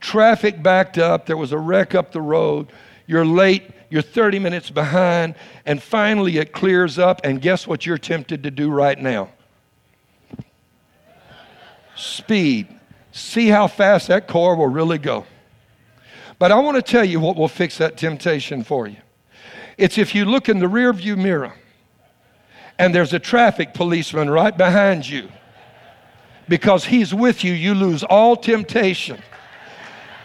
[0.00, 2.72] Traffic backed up, there was a wreck up the road,
[3.06, 5.34] you're late, you're 30 minutes behind,
[5.64, 9.30] and finally it clears up, and guess what you're tempted to do right now?
[11.96, 12.68] speed.
[13.12, 15.26] See how fast that car will really go.
[16.38, 18.96] But I want to tell you what will fix that temptation for you.
[19.78, 21.54] It's if you look in the rearview mirror
[22.78, 25.28] and there's a traffic policeman right behind you.
[26.48, 29.22] Because he's with you, you lose all temptation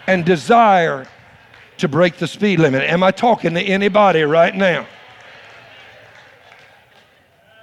[0.06, 1.06] and desire
[1.78, 2.82] to break the speed limit.
[2.82, 4.86] Am I talking to anybody right now?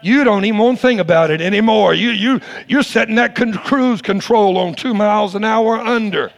[0.02, 1.94] You don't even want to think about it anymore.
[1.94, 6.32] You, you, you're setting that con- cruise control on two miles an hour under,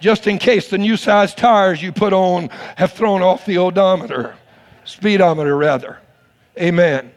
[0.00, 4.34] just in case the new size tires you put on have thrown off the odometer,
[4.84, 5.98] speedometer rather.
[6.58, 7.12] Amen.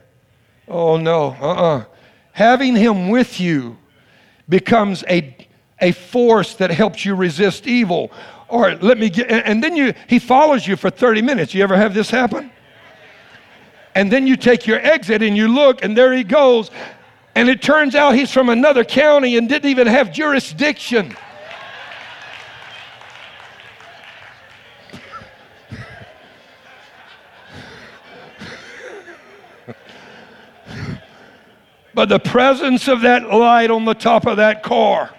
[0.68, 1.86] Oh no, uh-uh.
[2.34, 3.78] Having him with you
[4.50, 5.36] becomes a,
[5.80, 8.12] a force that helps you resist evil.
[8.48, 11.54] Or let me get, and then you, he follows you for 30 minutes.
[11.54, 12.52] You ever have this happen?
[13.96, 16.72] And then you take your exit and you look, and there he goes.
[17.36, 21.16] And it turns out he's from another county and didn't even have jurisdiction.
[31.94, 35.14] But the presence of that light on the top of that car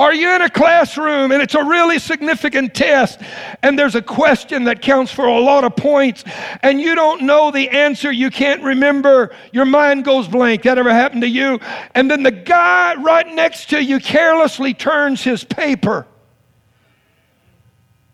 [0.00, 3.20] Are you in a classroom and it's a really significant test
[3.62, 6.24] and there's a question that counts for a lot of points
[6.62, 10.62] and you don't know the answer, you can't remember, your mind goes blank.
[10.62, 11.60] That ever happened to you?
[11.94, 16.06] And then the guy right next to you carelessly turns his paper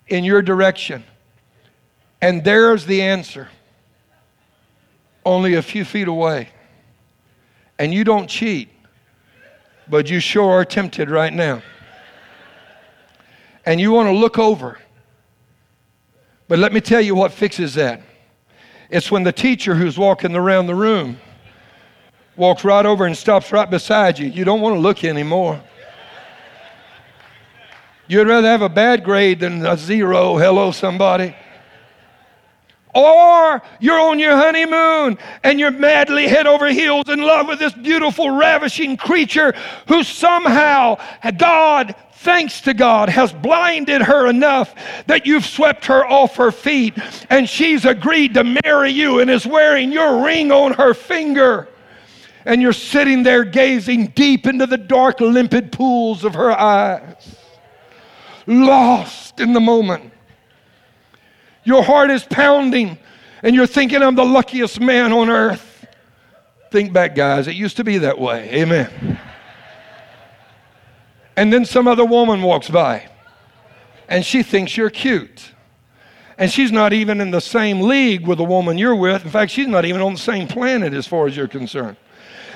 [0.09, 1.05] in your direction.
[2.21, 3.49] And there's the answer,
[5.27, 6.49] only a few feet away.
[7.79, 8.71] And you don't cheat,
[9.89, 11.63] but you sure are tempted right now
[13.67, 14.79] and you want to look over.
[16.49, 18.01] But let me tell you what fixes that.
[18.89, 21.19] It's when the teacher who's walking around the room
[22.37, 24.29] walks right over and stops right beside you.
[24.29, 25.61] You don't want to look anymore.
[28.07, 30.39] You'd rather have a bad grade than a zero.
[30.39, 31.35] Hello, somebody.
[32.97, 37.75] Or you're on your honeymoon and you're madly head over heels in love with this
[37.75, 39.53] beautiful, ravishing creature
[39.87, 40.97] who somehow,
[41.37, 44.75] God, thanks to God, has blinded her enough
[45.09, 46.95] that you've swept her off her feet
[47.29, 51.69] and she's agreed to marry you and is wearing your ring on her finger.
[52.47, 57.37] And you're sitting there gazing deep into the dark, limpid pools of her eyes,
[58.47, 60.15] lost in the moment.
[61.67, 62.97] Your heart is pounding,
[63.43, 65.85] and you're thinking, I'm the luckiest man on earth.
[66.71, 67.49] Think back, guys.
[67.49, 68.49] It used to be that way.
[68.51, 69.19] Amen.
[71.37, 73.09] And then some other woman walks by,
[74.09, 75.53] and she thinks you're cute.
[76.39, 79.25] And she's not even in the same league with the woman you're with.
[79.25, 81.97] In fact, she's not even on the same planet as far as you're concerned.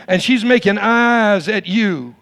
[0.07, 2.15] And she's making eyes at you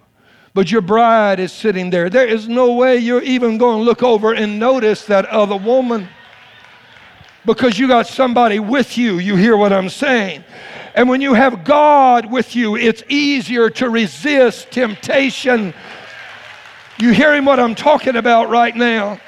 [0.55, 2.11] but your bride is sitting there.
[2.11, 6.09] There is no way you're even going to look over and notice that other woman
[7.49, 9.19] because you got somebody with you.
[9.19, 10.45] You hear what I'm saying?
[10.95, 15.73] And when you have God with you, it's easier to resist temptation.
[16.99, 19.19] You hearing what I'm talking about right now?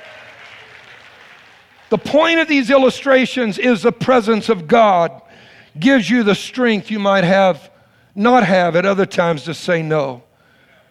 [1.89, 5.23] The point of these illustrations is the presence of God
[5.79, 7.71] gives you the strength you might have
[8.14, 10.23] not have at other times to say no.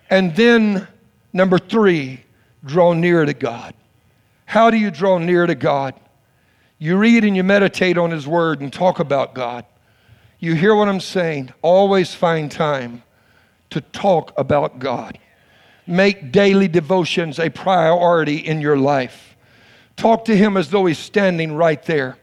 [0.10, 0.88] And then
[1.32, 2.24] number 3,
[2.66, 3.76] draw near to God.
[4.46, 5.94] How do you draw near to God?
[6.80, 9.66] You read and you meditate on His Word and talk about God.
[10.40, 11.54] You hear what I'm saying?
[11.62, 13.04] Always find time
[13.70, 15.20] to talk about God.
[15.86, 19.36] Make daily devotions a priority in your life.
[19.98, 22.18] Talk to Him as though He's standing right there.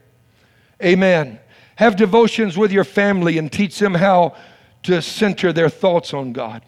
[0.83, 1.39] Amen.
[1.75, 4.35] Have devotions with your family and teach them how
[4.83, 6.63] to center their thoughts on God.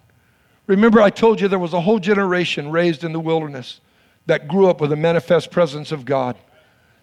[0.68, 3.82] Remember, I told you there was a whole generation raised in the wilderness
[4.28, 6.38] that grew up with a manifest presence of God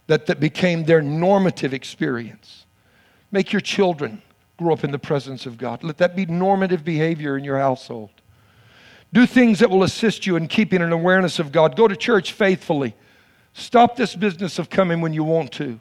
[0.06, 2.66] that, that became their normative experience.
[3.32, 4.22] Make your children
[4.56, 5.82] grow up in the presence of God.
[5.82, 8.10] Let that be normative behavior in your household.
[9.12, 11.76] Do things that will assist you in keeping an awareness of God.
[11.76, 12.94] Go to church faithfully.
[13.52, 15.80] Stop this business of coming when you want to.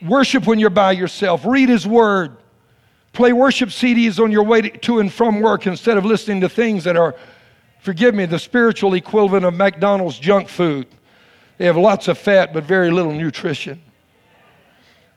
[0.00, 1.44] Worship when you're by yourself.
[1.44, 2.36] Read His Word.
[3.12, 6.84] Play worship CDs on your way to and from work instead of listening to things
[6.84, 7.16] that are
[7.78, 10.86] forgive me, the spiritual equivalent of McDonald's junk food.
[11.58, 13.82] They have lots of fat but very little nutrition.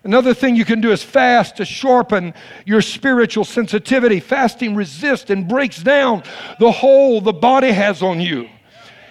[0.03, 2.34] Another thing you can do is fast to sharpen
[2.66, 4.20] your spiritual sensitivity.
[4.20, 6.24] Fasting resists and breaks down
[6.59, 8.49] the hold the body has on you.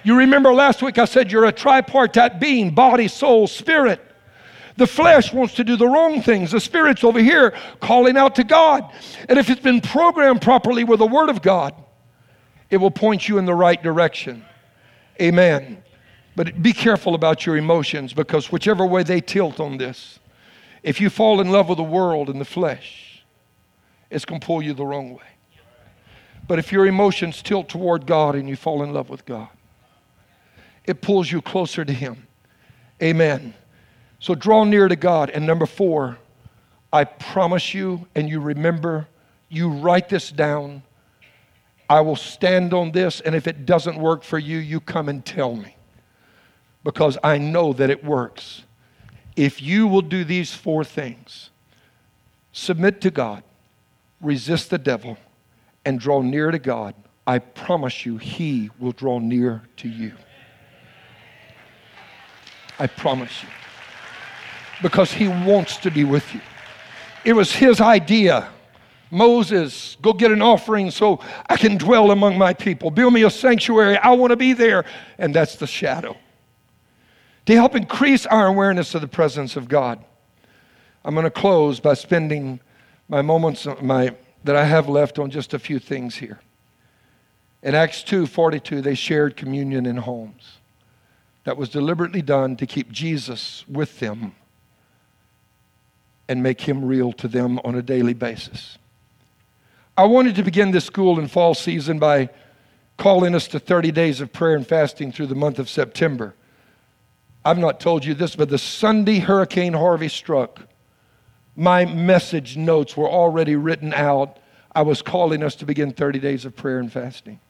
[0.03, 4.01] You remember last week I said you're a tripartite being body, soul, spirit.
[4.77, 6.53] The flesh wants to do the wrong things.
[6.53, 8.91] The spirit's over here calling out to God.
[9.29, 11.75] And if it's been programmed properly with the Word of God,
[12.71, 14.45] it will point you in the right direction.
[15.21, 15.83] Amen.
[16.37, 20.19] But be careful about your emotions because whichever way they tilt on this,
[20.83, 23.23] if you fall in love with the world and the flesh,
[24.09, 25.23] it's going to pull you the wrong way.
[26.47, 29.49] But if your emotions tilt toward God and you fall in love with God,
[30.85, 32.27] it pulls you closer to Him.
[33.03, 33.55] Amen.
[34.19, 35.31] So draw near to God.
[35.31, 36.19] And number four,
[36.93, 39.07] I promise you, and you remember,
[39.49, 40.83] you write this down
[41.91, 45.27] I will stand on this, and if it doesn't work for you, you come and
[45.27, 45.75] tell me
[46.85, 48.63] because I know that it works.
[49.35, 51.51] If you will do these four things
[52.53, 53.43] submit to God,
[54.21, 55.19] resist the devil,
[55.85, 56.95] and draw near to God,
[57.27, 60.13] I promise you, He will draw near to you.
[62.79, 63.49] I promise you.
[64.81, 66.41] Because He wants to be with you.
[67.25, 68.49] It was His idea
[69.11, 72.91] Moses, go get an offering so I can dwell among my people.
[72.91, 73.97] Build me a sanctuary.
[73.99, 74.85] I want to be there.
[75.19, 76.17] And that's the shadow.
[77.47, 80.05] To help increase our awareness of the presence of God,
[81.05, 82.61] I'm going to close by spending
[83.09, 86.41] my moments my, that I have left on just a few things here.
[87.63, 90.59] In Acts 2 42, they shared communion in homes.
[91.45, 94.35] That was deliberately done to keep Jesus with them
[96.29, 98.79] and make him real to them on a daily basis.
[99.97, 102.31] I wanted to begin this school in fall season by
[102.97, 106.35] calling us to 30 days of prayer and fasting through the month of September.
[107.45, 110.61] I've not told you this, but the Sunday Hurricane Harvey struck,
[111.57, 114.39] my message notes were already written out.
[114.75, 117.41] I was calling us to begin 30 days of prayer and fasting.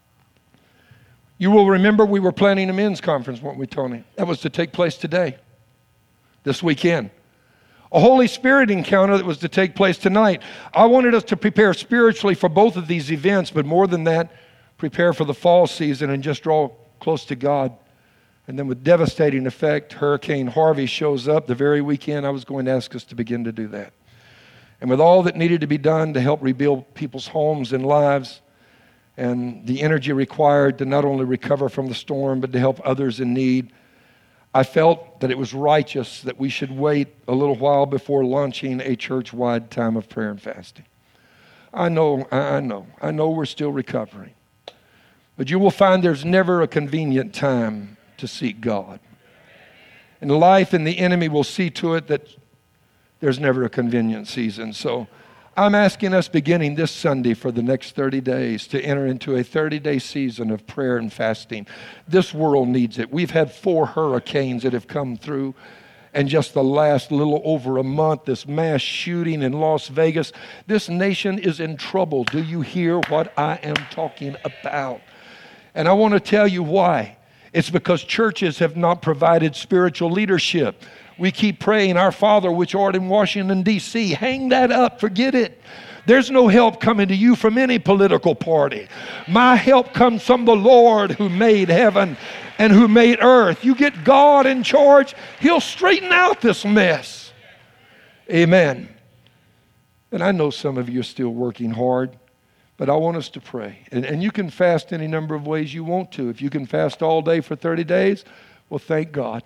[1.38, 4.04] You will remember we were planning a men's conference, weren't we, Tony?
[4.16, 5.36] That was to take place today,
[6.44, 7.10] this weekend
[7.92, 10.42] a Holy Spirit encounter that was to take place tonight.
[10.72, 14.32] I wanted us to prepare spiritually for both of these events, but more than that,
[14.78, 16.70] prepare for the fall season and just draw
[17.00, 17.76] close to God.
[18.46, 22.64] And then, with devastating effect, Hurricane Harvey shows up the very weekend I was going
[22.66, 23.92] to ask us to begin to do that.
[24.80, 28.40] And with all that needed to be done to help rebuild people's homes and lives,
[29.16, 33.20] and the energy required to not only recover from the storm, but to help others
[33.20, 33.72] in need,
[34.52, 38.80] I felt that it was righteous that we should wait a little while before launching
[38.80, 40.86] a church wide time of prayer and fasting.
[41.72, 44.34] I know, I know, I know we're still recovering.
[45.36, 48.98] But you will find there's never a convenient time to seek God.
[50.20, 52.36] And life and the enemy will see to it that
[53.20, 54.72] there's never a convenient season.
[54.72, 55.06] So
[55.56, 59.42] I'm asking us beginning this Sunday for the next 30 days to enter into a
[59.42, 61.66] 30 day season of prayer and fasting.
[62.06, 63.12] This world needs it.
[63.12, 65.54] We've had four hurricanes that have come through.
[66.14, 70.32] And just the last little over a month, this mass shooting in Las Vegas.
[70.66, 72.24] This nation is in trouble.
[72.24, 75.00] Do you hear what I am talking about?
[75.74, 77.16] And I want to tell you why.
[77.52, 80.82] It's because churches have not provided spiritual leadership.
[81.20, 84.12] We keep praying, Our Father, which art in Washington, D.C.
[84.12, 85.60] Hang that up, forget it.
[86.06, 88.88] There's no help coming to you from any political party.
[89.28, 92.16] My help comes from the Lord who made heaven
[92.58, 93.62] and who made earth.
[93.66, 97.34] You get God in charge, He'll straighten out this mess.
[98.30, 98.88] Amen.
[100.10, 102.18] And I know some of you are still working hard.
[102.78, 103.80] But I want us to pray.
[103.92, 106.30] And, and you can fast any number of ways you want to.
[106.30, 108.24] If you can fast all day for 30 days,
[108.70, 109.42] well, thank God.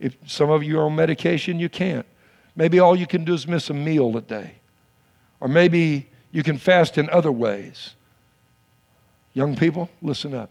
[0.00, 2.06] If some of you are on medication, you can't.
[2.54, 4.54] Maybe all you can do is miss a meal a day.
[5.40, 7.94] Or maybe you can fast in other ways.
[9.32, 10.50] Young people, listen up.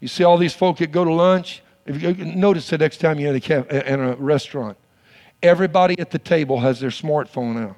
[0.00, 1.62] You see all these folk that go to lunch?
[1.86, 4.76] If you notice the next time you're in a, in a restaurant,
[5.42, 7.76] everybody at the table has their smartphone out,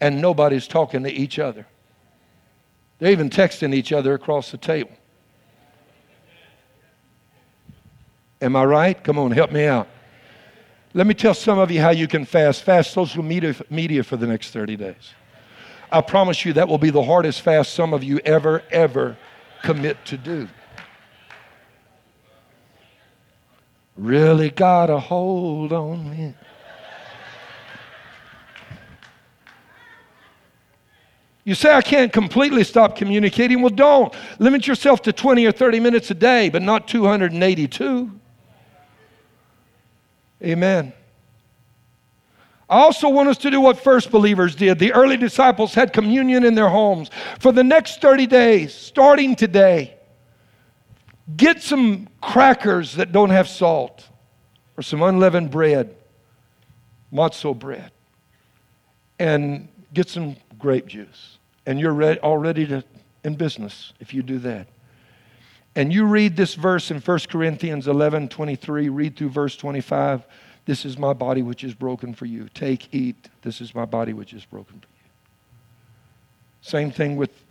[0.00, 1.66] and nobody's talking to each other.
[2.98, 4.92] They're even texting each other across the table.
[8.44, 9.02] Am I right?
[9.02, 9.88] Come on, help me out.
[10.92, 12.62] Let me tell some of you how you can fast.
[12.62, 15.14] Fast social media, media for the next 30 days.
[15.90, 19.16] I promise you that will be the hardest fast some of you ever, ever
[19.62, 20.46] commit to do.
[23.96, 26.34] Really got a hold on me.
[31.44, 33.62] You say, I can't completely stop communicating.
[33.62, 34.14] Well, don't.
[34.38, 38.20] Limit yourself to 20 or 30 minutes a day, but not 282.
[40.44, 40.92] Amen.
[42.68, 44.78] I also want us to do what first believers did.
[44.78, 47.10] The early disciples had communion in their homes.
[47.38, 49.94] For the next 30 days, starting today,
[51.36, 54.08] get some crackers that don't have salt
[54.76, 55.94] or some unleavened bread,
[57.12, 57.90] matzo bread,
[59.18, 62.84] and get some grape juice and you're ready, already to,
[63.24, 64.66] in business if you do that.
[65.76, 70.24] And you read this verse in 1 Corinthians 11 23, read through verse 25.
[70.66, 72.48] This is my body which is broken for you.
[72.54, 73.28] Take, eat.
[73.42, 75.10] This is my body which is broken for you.
[76.62, 77.44] Same thing with,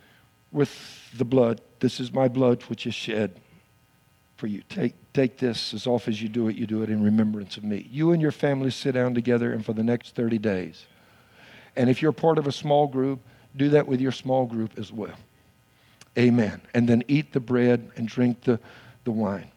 [0.51, 0.74] with
[1.15, 1.61] the blood.
[1.80, 3.39] This is my blood which is shed
[4.38, 4.63] for you.
[4.67, 7.63] Take, take this as often as you do it, you do it in remembrance of
[7.63, 7.88] me.
[7.91, 10.86] You and your family sit down together, and for the next 30 days.
[11.76, 13.19] And if you're part of a small group,
[13.55, 15.15] do that with your small group as well.
[16.18, 16.61] Amen.
[16.74, 18.59] And then eat the bread and drink the,
[19.03, 19.49] the wine.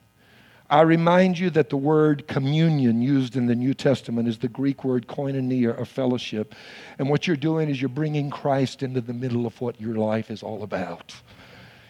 [0.68, 4.82] I remind you that the word communion used in the New Testament is the Greek
[4.82, 6.54] word koinonia, or fellowship.
[6.98, 10.30] And what you're doing is you're bringing Christ into the middle of what your life
[10.30, 11.14] is all about.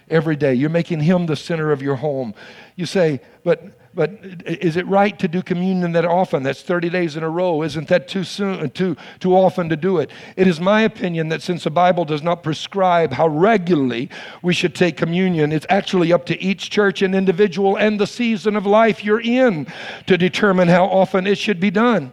[0.09, 2.35] Every day, you're making Him the center of your home.
[2.77, 4.11] You say, but but
[4.45, 6.43] is it right to do communion that often?
[6.43, 7.63] That's 30 days in a row.
[7.63, 10.11] Isn't that too soon, too, too often to do it?
[10.37, 14.11] It is my opinion that since the Bible does not prescribe how regularly
[14.43, 18.55] we should take communion, it's actually up to each church and individual and the season
[18.55, 19.67] of life you're in
[20.07, 22.13] to determine how often it should be done.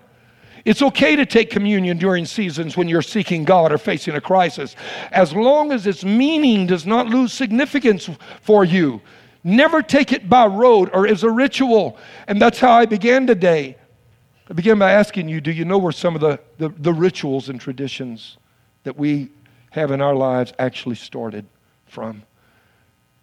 [0.64, 4.78] It's okay to take communion during seasons when you're seeking God or facing a crisis,
[5.12, 8.10] as long as its meaning does not lose significance
[8.42, 9.02] for you.
[9.44, 11.98] Never take it by rote or as a ritual.
[12.28, 13.78] And that's how I began today.
[14.50, 17.50] I began by asking you do you know where some of the, the, the rituals
[17.50, 18.38] and traditions
[18.84, 19.30] that we
[19.72, 21.46] have in our lives actually started
[21.86, 22.24] from?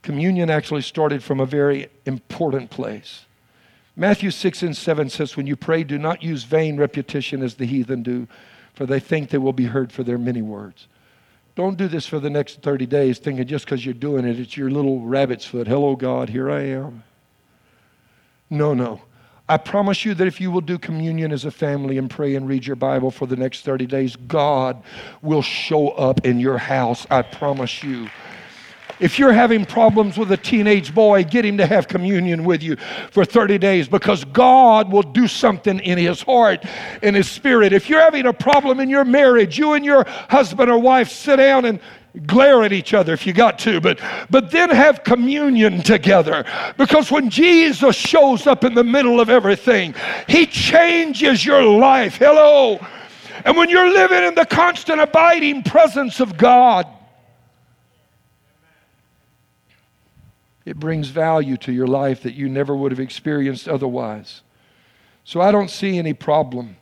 [0.02, 3.26] Communion actually started from a very important place.
[3.96, 7.66] Matthew 6 and 7 says, When you pray, do not use vain repetition as the
[7.66, 8.26] heathen do,
[8.72, 10.86] for they think they will be heard for their many words.
[11.60, 14.56] Don't do this for the next 30 days thinking just because you're doing it, it's
[14.56, 15.66] your little rabbit's foot.
[15.66, 17.02] Hello, God, here I am.
[18.48, 19.02] No, no.
[19.46, 22.48] I promise you that if you will do communion as a family and pray and
[22.48, 24.82] read your Bible for the next 30 days, God
[25.20, 27.06] will show up in your house.
[27.10, 28.08] I promise you.
[29.00, 32.76] If you're having problems with a teenage boy, get him to have communion with you
[33.10, 36.64] for 30 days because God will do something in his heart,
[37.02, 37.72] in his spirit.
[37.72, 41.36] If you're having a problem in your marriage, you and your husband or wife sit
[41.36, 41.80] down and
[42.26, 46.44] glare at each other if you got to but but then have communion together.
[46.76, 49.94] Because when Jesus shows up in the middle of everything
[50.28, 52.16] he changes your life.
[52.16, 52.84] Hello?
[53.44, 56.86] And when you're living in the constant abiding presence of God
[60.70, 64.42] It brings value to your life that you never would have experienced otherwise.
[65.24, 66.76] So I don't see any problem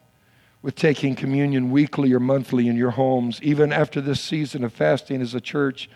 [0.61, 5.22] with taking communion weekly or monthly in your homes, even after this season of fasting
[5.22, 5.89] as a church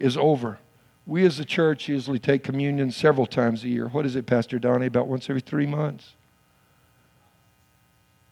[0.00, 0.58] is over.
[1.06, 3.86] We as a church usually take communion several times a year.
[3.86, 4.86] What is it, Pastor Donnie?
[4.86, 6.14] About once every three months?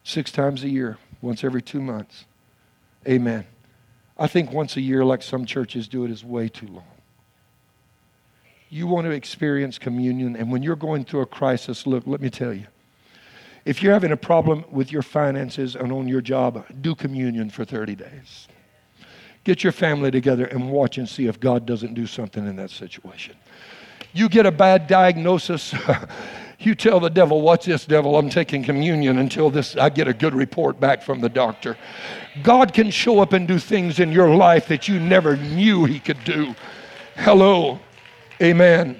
[0.03, 2.25] Six times a year, once every two months.
[3.07, 3.45] Amen.
[4.17, 6.90] I think once a year, like some churches do it, is way too long
[8.71, 12.29] you want to experience communion, and when you're going through a crisis, look, let me
[12.29, 12.65] tell you.
[13.65, 17.65] If you're having a problem with your finances and on your job, do communion for
[17.65, 18.47] 30 days.
[19.43, 22.69] Get your family together and watch and see if God doesn't do something in that
[22.69, 23.35] situation.
[24.13, 25.75] You get a bad diagnosis,
[26.59, 28.17] you tell the devil, Watch this, devil?
[28.17, 31.75] I'm taking communion until this I get a good report back from the doctor.
[32.41, 35.99] God can show up and do things in your life that you never knew He
[35.99, 36.55] could do.
[37.17, 37.81] Hello.
[38.41, 38.99] Amen.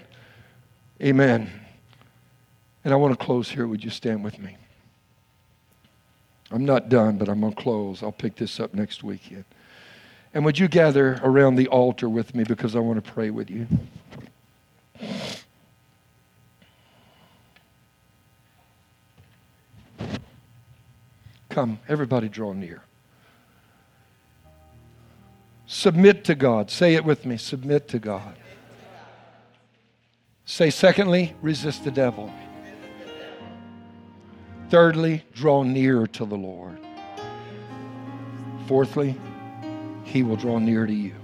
[1.01, 1.49] Amen.
[2.83, 3.65] And I want to close here.
[3.65, 4.57] Would you stand with me?
[6.51, 8.03] I'm not done, but I'm going to close.
[8.03, 9.45] I'll pick this up next weekend.
[10.33, 13.49] And would you gather around the altar with me because I want to pray with
[13.49, 13.67] you?
[21.49, 22.81] Come, everybody draw near.
[25.65, 26.69] Submit to God.
[26.69, 28.35] Say it with me submit to God.
[30.45, 32.31] Say, secondly, resist the devil.
[34.69, 36.79] Thirdly, draw near to the Lord.
[38.67, 39.19] Fourthly,
[40.03, 41.15] he will draw near to you.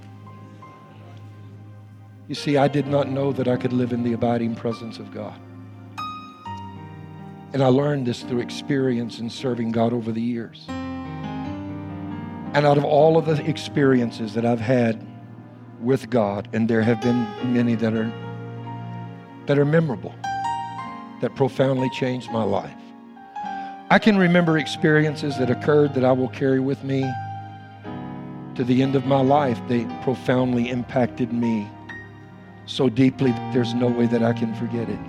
[2.27, 5.13] You see, I did not know that I could live in the abiding presence of
[5.13, 5.39] God.
[7.53, 10.65] And I learned this through experience in serving God over the years.
[10.67, 15.07] And out of all of the experiences that I've had
[15.79, 18.11] with God, and there have been many that are
[19.47, 20.13] that are memorable,
[21.21, 22.71] that profoundly changed my life.
[23.89, 27.01] I can remember experiences that occurred that I will carry with me
[28.55, 29.59] to the end of my life.
[29.69, 31.69] They profoundly impacted me
[32.65, 34.99] so deeply that there's no way that I can forget it.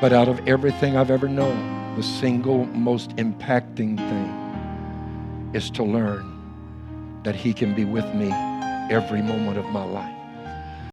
[0.00, 7.22] But out of everything I've ever known, the single most impacting thing is to learn
[7.22, 8.30] that He can be with me
[8.90, 10.23] every moment of my life.